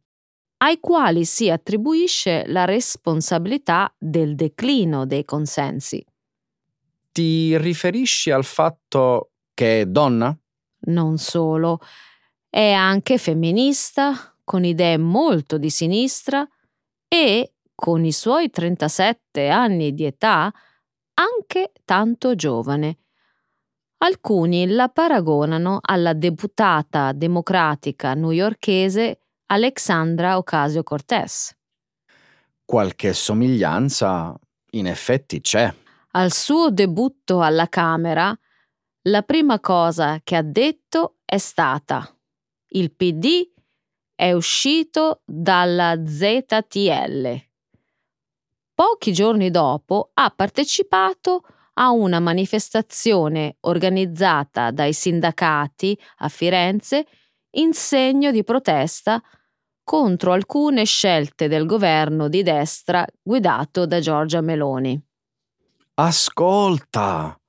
ai 0.58 0.80
quali 0.80 1.24
si 1.24 1.50
attribuisce 1.50 2.44
la 2.48 2.66
responsabilità 2.66 3.94
del 3.98 4.36
declino 4.36 5.06
dei 5.06 5.24
consensi. 5.24 6.06
Ti 7.12 7.58
riferisci 7.58 8.30
al 8.30 8.44
fatto 8.44 9.32
che 9.54 9.82
è 9.82 9.86
donna? 9.86 10.38
Non 10.82 11.18
solo, 11.18 11.80
è 12.50 12.72
anche 12.72 13.18
femminista, 13.18 14.36
con 14.44 14.64
idee 14.64 14.98
molto 14.98 15.58
di 15.58 15.70
sinistra 15.70 16.48
e, 17.08 17.54
con 17.74 18.04
i 18.04 18.12
suoi 18.12 18.50
37 18.50 19.48
anni 19.48 19.94
di 19.94 20.06
età, 20.06 20.52
anche 21.14 21.72
tanto 21.86 22.36
giovane. 22.36 22.98
Alcuni 24.02 24.68
la 24.68 24.88
paragonano 24.88 25.80
alla 25.82 26.14
deputata 26.14 27.12
democratica 27.12 28.14
newyorkese 28.14 29.22
Alexandra 29.48 30.38
Ocasio-Cortez. 30.38 31.56
Qualche 32.64 33.14
somiglianza 33.14 34.40
in 34.72 34.88
effetti 34.88 35.42
c'è. 35.42 35.74
Al 36.12 36.32
suo 36.32 36.72
debutto 36.72 37.42
alla 37.42 37.68
Camera, 37.68 38.38
la 39.04 39.22
prima 39.24 39.60
cosa 39.60 40.22
che 40.24 40.36
ha 40.36 40.44
detto 40.44 41.18
è 41.26 41.38
stata 41.38 42.14
il 42.72 42.94
PD 42.94 43.50
è 44.14 44.32
uscito 44.34 45.22
dalla 45.26 46.00
ZTL. 46.06 47.48
Pochi 48.74 49.12
giorni 49.12 49.50
dopo 49.50 50.12
ha 50.14 50.30
partecipato 50.30 51.44
a 51.82 51.92
una 51.92 52.20
manifestazione 52.20 53.56
organizzata 53.62 54.72
dai 54.72 54.94
sindacati 54.94 55.98
a 56.18 56.28
Firenze 56.28 57.06
in 57.52 57.74
segno 57.74 58.32
di 58.32 58.44
protesta 58.44 59.22
contro 59.84 60.34
alcune 60.34 60.84
scelte 60.84 61.48
del 61.48 61.66
governo 61.66 62.28
di 62.28 62.44
destra 62.44 63.06
guidato 63.22 63.86
da 63.86 64.00
Giorgia 64.00 64.42
Meloni. 64.42 65.02
Ascolta! 65.96 67.40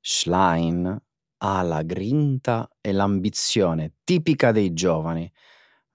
Schlein 0.00 1.02
ha 1.38 1.62
la 1.62 1.82
grinta 1.82 2.68
e 2.80 2.92
l'ambizione 2.92 3.94
tipica 4.04 4.52
dei 4.52 4.72
giovani, 4.72 5.30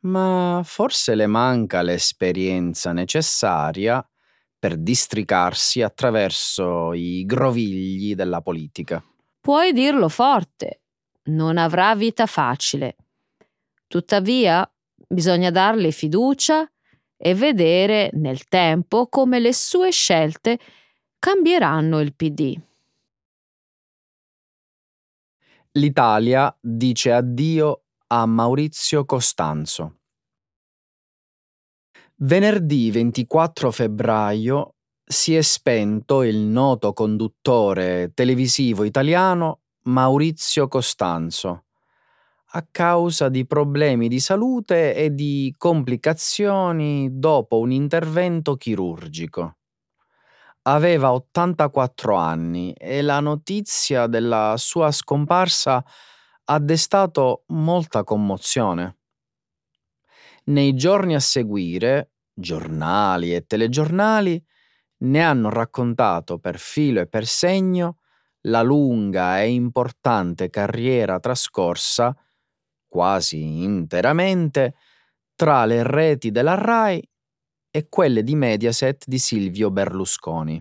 ma 0.02 0.62
forse 0.64 1.16
le 1.16 1.28
manca 1.28 1.82
l'esperienza 1.82 2.92
necessaria 2.92 4.06
per 4.60 4.76
districarsi 4.76 5.82
attraverso 5.82 6.94
i 6.94 7.24
grovigli 7.26 8.14
della 8.14 8.42
politica. 8.42 9.02
Puoi 9.40 9.72
dirlo 9.72 10.10
forte, 10.10 10.82
non 11.30 11.58
avrà 11.58 11.96
vita 11.96 12.26
facile. 12.26 12.98
Tuttavia, 13.88 14.70
bisogna 15.08 15.50
darle 15.50 15.92
fiducia 15.92 16.70
e 17.18 17.34
vedere 17.34 18.10
nel 18.14 18.48
tempo 18.48 19.08
come 19.08 19.40
le 19.40 19.54
sue 19.54 19.92
scelte 19.92 20.60
cambieranno 21.18 22.00
il 22.00 22.14
PD. 22.14 22.60
L'Italia 25.74 26.56
dice 26.60 27.12
addio 27.14 27.84
a 28.08 28.26
Maurizio 28.26 29.06
Costanzo. 29.06 29.99
Venerdì 32.22 32.92
24 32.92 33.72
febbraio 33.72 34.76
si 35.06 35.38
è 35.38 35.42
spento 35.42 36.24
il 36.24 36.36
noto 36.36 36.92
conduttore 36.92 38.12
televisivo 38.14 38.84
italiano 38.84 39.62
Maurizio 39.84 40.68
Costanzo 40.68 41.64
a 42.52 42.68
causa 42.70 43.30
di 43.30 43.46
problemi 43.46 44.10
di 44.10 44.20
salute 44.20 44.96
e 44.96 45.14
di 45.16 45.56
complicazioni 45.58 47.08
dopo 47.10 47.58
un 47.60 47.72
intervento 47.72 48.58
chirurgico. 48.58 49.56
Aveva 50.64 51.14
84 51.14 52.16
anni 52.16 52.74
e 52.74 53.02
la 53.02 53.22
notizia 53.22 54.08
della 54.08 54.56
sua 54.58 54.92
scomparsa 54.92 55.82
ha 56.44 56.60
destato 56.60 57.44
molta 57.48 58.04
commozione. 58.04 58.99
Nei 60.50 60.74
giorni 60.74 61.14
a 61.14 61.20
seguire, 61.20 62.14
giornali 62.34 63.36
e 63.36 63.46
telegiornali 63.46 64.44
ne 65.02 65.22
hanno 65.22 65.50
raccontato 65.50 66.40
per 66.40 66.58
filo 66.58 67.02
e 67.02 67.08
per 67.08 67.28
segno 67.28 68.00
la 68.42 68.64
lunga 68.64 69.42
e 69.42 69.50
importante 69.50 70.50
carriera 70.50 71.20
trascorsa, 71.20 72.18
quasi 72.88 73.62
interamente, 73.62 74.74
tra 75.36 75.66
le 75.66 75.84
reti 75.84 76.32
della 76.32 76.56
RAI 76.56 77.08
e 77.70 77.88
quelle 77.88 78.24
di 78.24 78.34
Mediaset 78.34 79.04
di 79.06 79.20
Silvio 79.20 79.70
Berlusconi. 79.70 80.60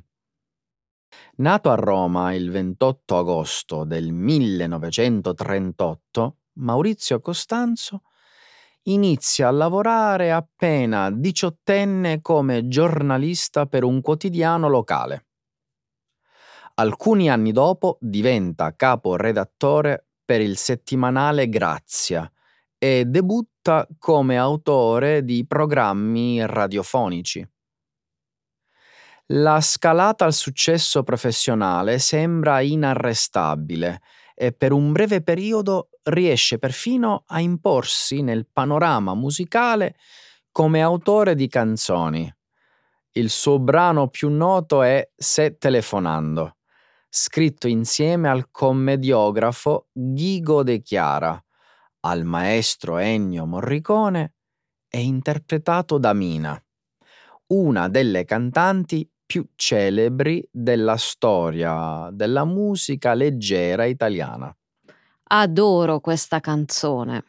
Nato 1.37 1.70
a 1.70 1.77
Roma 1.77 2.35
il 2.35 2.51
28 2.51 3.16
agosto 3.16 3.85
del 3.85 4.12
1938, 4.12 6.37
Maurizio 6.59 7.20
Costanzo 7.20 8.03
inizia 8.92 9.48
a 9.48 9.53
lavorare 9.53 10.33
appena 10.33 11.11
diciottenne 11.11 12.20
come 12.20 12.68
giornalista 12.68 13.66
per 13.66 13.85
un 13.85 14.01
quotidiano 14.01 14.68
locale. 14.68 15.27
Alcuni 16.74 17.29
anni 17.29 17.53
dopo 17.53 17.98
diventa 18.01 18.74
capo 18.77 19.16
redattore 19.16 20.07
per 20.24 20.40
il 20.40 20.57
settimanale 20.57 21.48
Grazia 21.48 22.31
e 22.79 23.05
debutta 23.07 23.87
come 23.98 24.38
autore 24.38 25.24
di 25.24 25.44
programmi 25.46 26.46
radiofonici. 26.46 27.46
La 29.33 29.61
scalata 29.61 30.24
al 30.24 30.33
successo 30.33 31.03
professionale 31.03 31.98
sembra 31.98 32.61
inarrestabile 32.61 34.01
e 34.40 34.53
per 34.53 34.70
un 34.70 34.92
breve 34.92 35.20
periodo 35.20 35.88
riesce 36.05 36.59
perfino 36.59 37.24
a 37.27 37.40
imporsi 37.40 38.22
nel 38.22 38.46
panorama 38.46 39.12
musicale 39.14 39.96
come 40.53 40.81
autore 40.81 41.35
di 41.35 41.48
canzoni. 41.48 42.33
Il 43.14 43.31
suo 43.31 43.59
brano 43.59 44.07
più 44.07 44.29
noto 44.31 44.83
è 44.83 45.11
Se 45.16 45.59
telefonando, 45.59 46.59
scritto 47.09 47.66
insieme 47.66 48.29
al 48.29 48.53
commediografo 48.53 49.88
Ghigo 49.92 50.62
De 50.62 50.83
Chiara, 50.83 51.44
al 52.01 52.22
maestro 52.22 52.98
Ennio 52.98 53.44
Morricone 53.44 54.35
e 54.88 55.01
interpretato 55.01 55.98
da 55.98 56.12
Mina, 56.12 56.57
una 57.48 57.88
delle 57.88 58.24
cantanti 58.24 59.11
più 59.28 59.46
celebri 59.56 60.42
della 60.50 60.96
storia 60.96 62.08
della 62.10 62.46
musica 62.46 63.12
leggera 63.12 63.84
italiana. 63.84 64.50
Adoro 65.30 66.00
questa 66.00 66.40
canzone. 66.40 67.24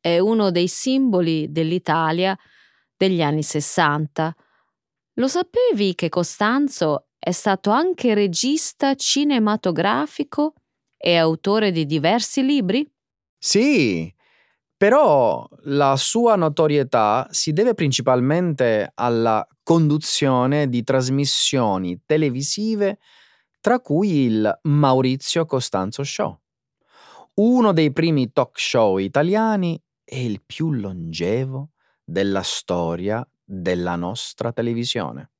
È 0.00 0.18
uno 0.18 0.50
dei 0.50 0.66
simboli 0.66 1.52
dell'Italia 1.52 2.36
degli 2.96 3.22
anni 3.22 3.44
Sessanta. 3.44 4.34
Lo 5.14 5.28
sapevi 5.28 5.94
che 5.94 6.08
Costanzo 6.08 7.06
è 7.20 7.30
stato 7.30 7.70
anche 7.70 8.12
regista 8.12 8.96
cinematografico 8.96 10.54
e 10.96 11.16
autore 11.16 11.70
di 11.70 11.86
diversi 11.86 12.44
libri? 12.44 12.84
Sì, 13.38 14.12
però 14.76 15.48
la 15.64 15.94
sua 15.96 16.34
notorietà 16.34 17.28
si 17.30 17.52
deve 17.52 17.74
principalmente 17.74 18.90
alla 18.94 19.46
conduzione 19.64 20.68
di 20.68 20.84
trasmissioni 20.84 22.02
televisive, 22.06 22.98
tra 23.60 23.80
cui 23.80 24.26
il 24.26 24.60
Maurizio 24.62 25.44
Costanzo 25.46 26.04
Show, 26.04 26.38
uno 27.34 27.72
dei 27.72 27.92
primi 27.92 28.30
talk 28.30 28.60
show 28.60 28.98
italiani 28.98 29.76
e 30.04 30.24
il 30.24 30.40
più 30.44 30.70
longevo 30.70 31.70
della 32.04 32.42
storia 32.42 33.26
della 33.42 33.96
nostra 33.96 34.52
televisione. 34.52 35.30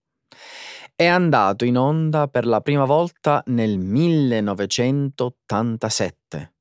È 0.96 1.06
andato 1.06 1.64
in 1.64 1.76
onda 1.76 2.28
per 2.28 2.46
la 2.46 2.60
prima 2.60 2.84
volta 2.84 3.42
nel 3.46 3.78
1987 3.78 6.52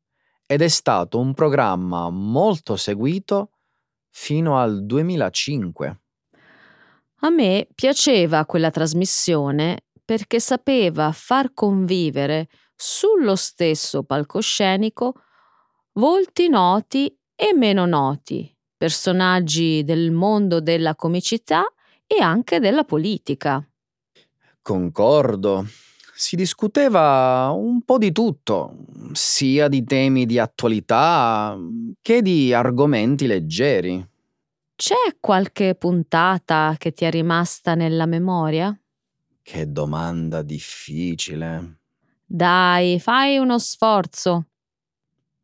ed 0.45 0.61
è 0.61 0.67
stato 0.67 1.19
un 1.19 1.33
programma 1.33 2.09
molto 2.09 2.75
seguito 2.75 3.51
fino 4.09 4.59
al 4.59 4.85
2005. 4.85 6.02
A 7.23 7.29
me 7.29 7.69
piaceva 7.73 8.45
quella 8.45 8.69
trasmissione 8.69 9.85
perché 10.03 10.41
sapeva 10.41 11.13
far 11.13 11.53
convivere 11.53 12.49
sullo 12.75 13.37
stesso 13.37 14.03
palcoscenico 14.03 15.13
volti 15.93 16.49
noti 16.49 17.17
e 17.33 17.53
meno 17.55 17.85
noti, 17.85 18.53
personaggi 18.75 19.85
del 19.85 20.11
mondo 20.11 20.59
della 20.59 20.95
comicità 20.95 21.63
e 22.05 22.21
anche 22.21 22.59
della 22.59 22.83
politica. 22.83 23.65
Concordo 24.61 25.65
si 26.13 26.35
discuteva 26.35 27.51
un 27.55 27.83
po' 27.83 27.97
di 27.97 28.11
tutto, 28.11 28.85
sia 29.13 29.69
di 29.69 29.85
temi 29.85 30.25
di 30.25 30.39
attualità 30.39 31.57
che 32.01 32.21
di 32.21 32.53
argomenti 32.53 33.27
leggeri. 33.27 34.05
C'è 34.75 35.17
qualche 35.19 35.75
puntata 35.75 36.75
che 36.77 36.93
ti 36.93 37.05
è 37.05 37.11
rimasta 37.11 37.75
nella 37.75 38.05
memoria? 38.07 38.75
Che 39.41 39.71
domanda 39.71 40.41
difficile. 40.41 41.79
Dai, 42.25 42.99
fai 42.99 43.37
uno 43.37 43.59
sforzo. 43.59 44.47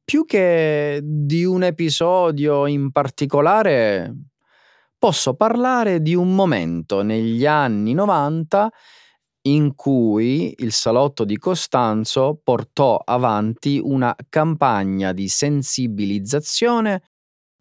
Più 0.03 0.25
che 0.25 0.99
di 1.03 1.45
un 1.45 1.63
episodio 1.63 2.65
in 2.65 2.91
particolare, 2.91 4.15
posso 4.97 5.35
parlare 5.35 6.01
di 6.01 6.15
un 6.15 6.33
momento 6.33 7.03
negli 7.03 7.45
anni 7.45 7.93
90 7.93 8.71
in 9.43 9.75
cui 9.75 10.55
il 10.57 10.71
salotto 10.71 11.23
di 11.23 11.37
Costanzo 11.37 12.41
portò 12.43 12.97
avanti 12.97 13.79
una 13.81 14.15
campagna 14.27 15.13
di 15.13 15.27
sensibilizzazione 15.27 17.03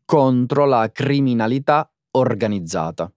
contro 0.09 0.65
la 0.65 0.91
criminalità 0.91 1.87
organizzata. 2.13 3.13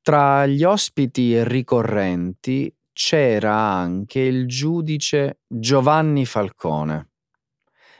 Tra 0.00 0.46
gli 0.46 0.64
ospiti 0.64 1.44
ricorrenti 1.44 2.74
c'era 2.94 3.54
anche 3.54 4.20
il 4.20 4.48
giudice 4.48 5.40
Giovanni 5.46 6.24
Falcone, 6.24 7.10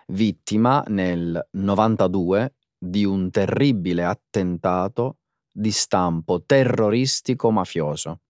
vittima 0.06 0.82
nel 0.86 1.46
92 1.50 2.54
di 2.78 3.04
un 3.04 3.30
terribile 3.30 4.06
attentato 4.06 5.18
di 5.52 5.70
stampo 5.70 6.42
terroristico 6.42 7.50
mafioso. 7.50 8.20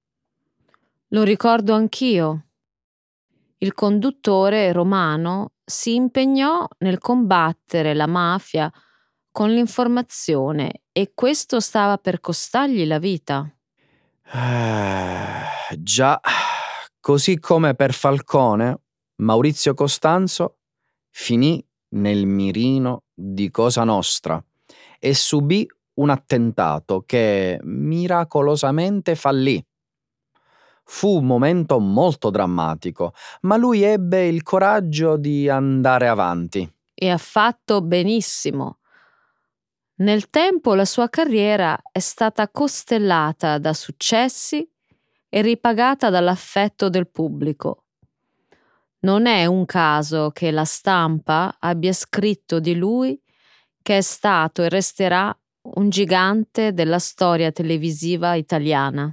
Lo 1.11 1.23
ricordo 1.23 1.75
anch'io. 1.75 2.47
Il 3.59 3.73
conduttore 3.73 4.73
romano 4.73 5.53
si 5.65 5.95
impegnò 5.95 6.67
nel 6.79 6.99
combattere 6.99 7.95
la 7.95 8.09
mafia 8.09 8.69
con 9.37 9.51
l'informazione 9.51 10.85
e 10.93 11.13
questo 11.13 11.61
stava 11.61 11.99
per 11.99 12.21
costargli 12.21 12.87
la 12.87 12.99
vita. 12.99 13.47
Eh, 14.33 15.77
già, 15.79 16.19
così 16.99 17.39
come 17.39 17.75
per 17.75 17.93
Falcone, 17.93 18.81
Maurizio 19.17 19.75
Costanzo 19.75 20.61
finì 21.11 21.63
nel 21.97 22.25
mirino 22.25 23.03
di 23.13 23.51
Cosa 23.51 23.85
Nostra 23.85 24.43
e 24.99 25.13
subì 25.13 25.69
un 25.97 26.09
attentato 26.09 27.03
che 27.05 27.59
miracolosamente 27.63 29.17
fallì. 29.17 29.63
Fu 30.83 31.19
un 31.19 31.27
momento 31.27 31.79
molto 31.79 32.31
drammatico, 32.31 33.13
ma 33.43 33.57
lui 33.57 33.83
ebbe 33.83 34.29
il 34.29 34.43
coraggio 34.43 35.19
di 35.19 35.47
andare 35.47 36.09
avanti. 36.09 36.67
E 36.95 37.11
ha 37.11 37.19
fatto 37.19 37.83
benissimo. 37.83 38.79
Nel 39.99 40.29
tempo 40.29 40.75
la 40.75 40.85
sua 40.85 41.09
carriera 41.09 41.81
è 41.91 42.01
stata 42.01 42.51
costellata 42.51 43.57
da 43.57 43.73
successi 43.73 44.69
e 45.27 45.41
ripagata 45.41 46.11
dall'affetto 46.11 46.91
del 46.91 47.09
pubblico. 47.09 47.85
Non 49.01 49.25
è 49.25 49.47
un 49.47 49.65
caso 49.65 50.33
che 50.33 50.51
la 50.51 50.67
stampa 50.67 51.57
abbia 51.59 51.95
scritto 51.95 52.61
di 52.61 52.75
lui 52.75 53.19
che 53.81 53.99
è 53.99 54.01
stato 54.03 54.63
e 54.63 54.69
resterà 54.69 55.35
un 55.63 55.89
gigante 55.89 56.75
della 56.75 56.99
storia 56.99 57.51
televisiva 57.51 58.35
italiana. 58.35 59.11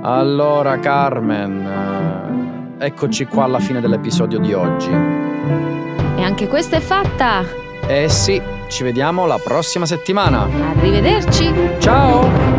Allora 0.00 0.78
Carmen, 0.78 2.17
Eccoci 2.80 3.26
qua 3.26 3.42
alla 3.42 3.58
fine 3.58 3.80
dell'episodio 3.80 4.38
di 4.38 4.52
oggi. 4.52 4.90
E 4.90 6.22
anche 6.22 6.46
questa 6.46 6.76
è 6.76 6.80
fatta! 6.80 7.42
Eh 7.86 8.08
sì, 8.08 8.40
ci 8.68 8.84
vediamo 8.84 9.26
la 9.26 9.40
prossima 9.42 9.84
settimana. 9.84 10.46
Arrivederci! 10.76 11.52
Ciao! 11.78 12.57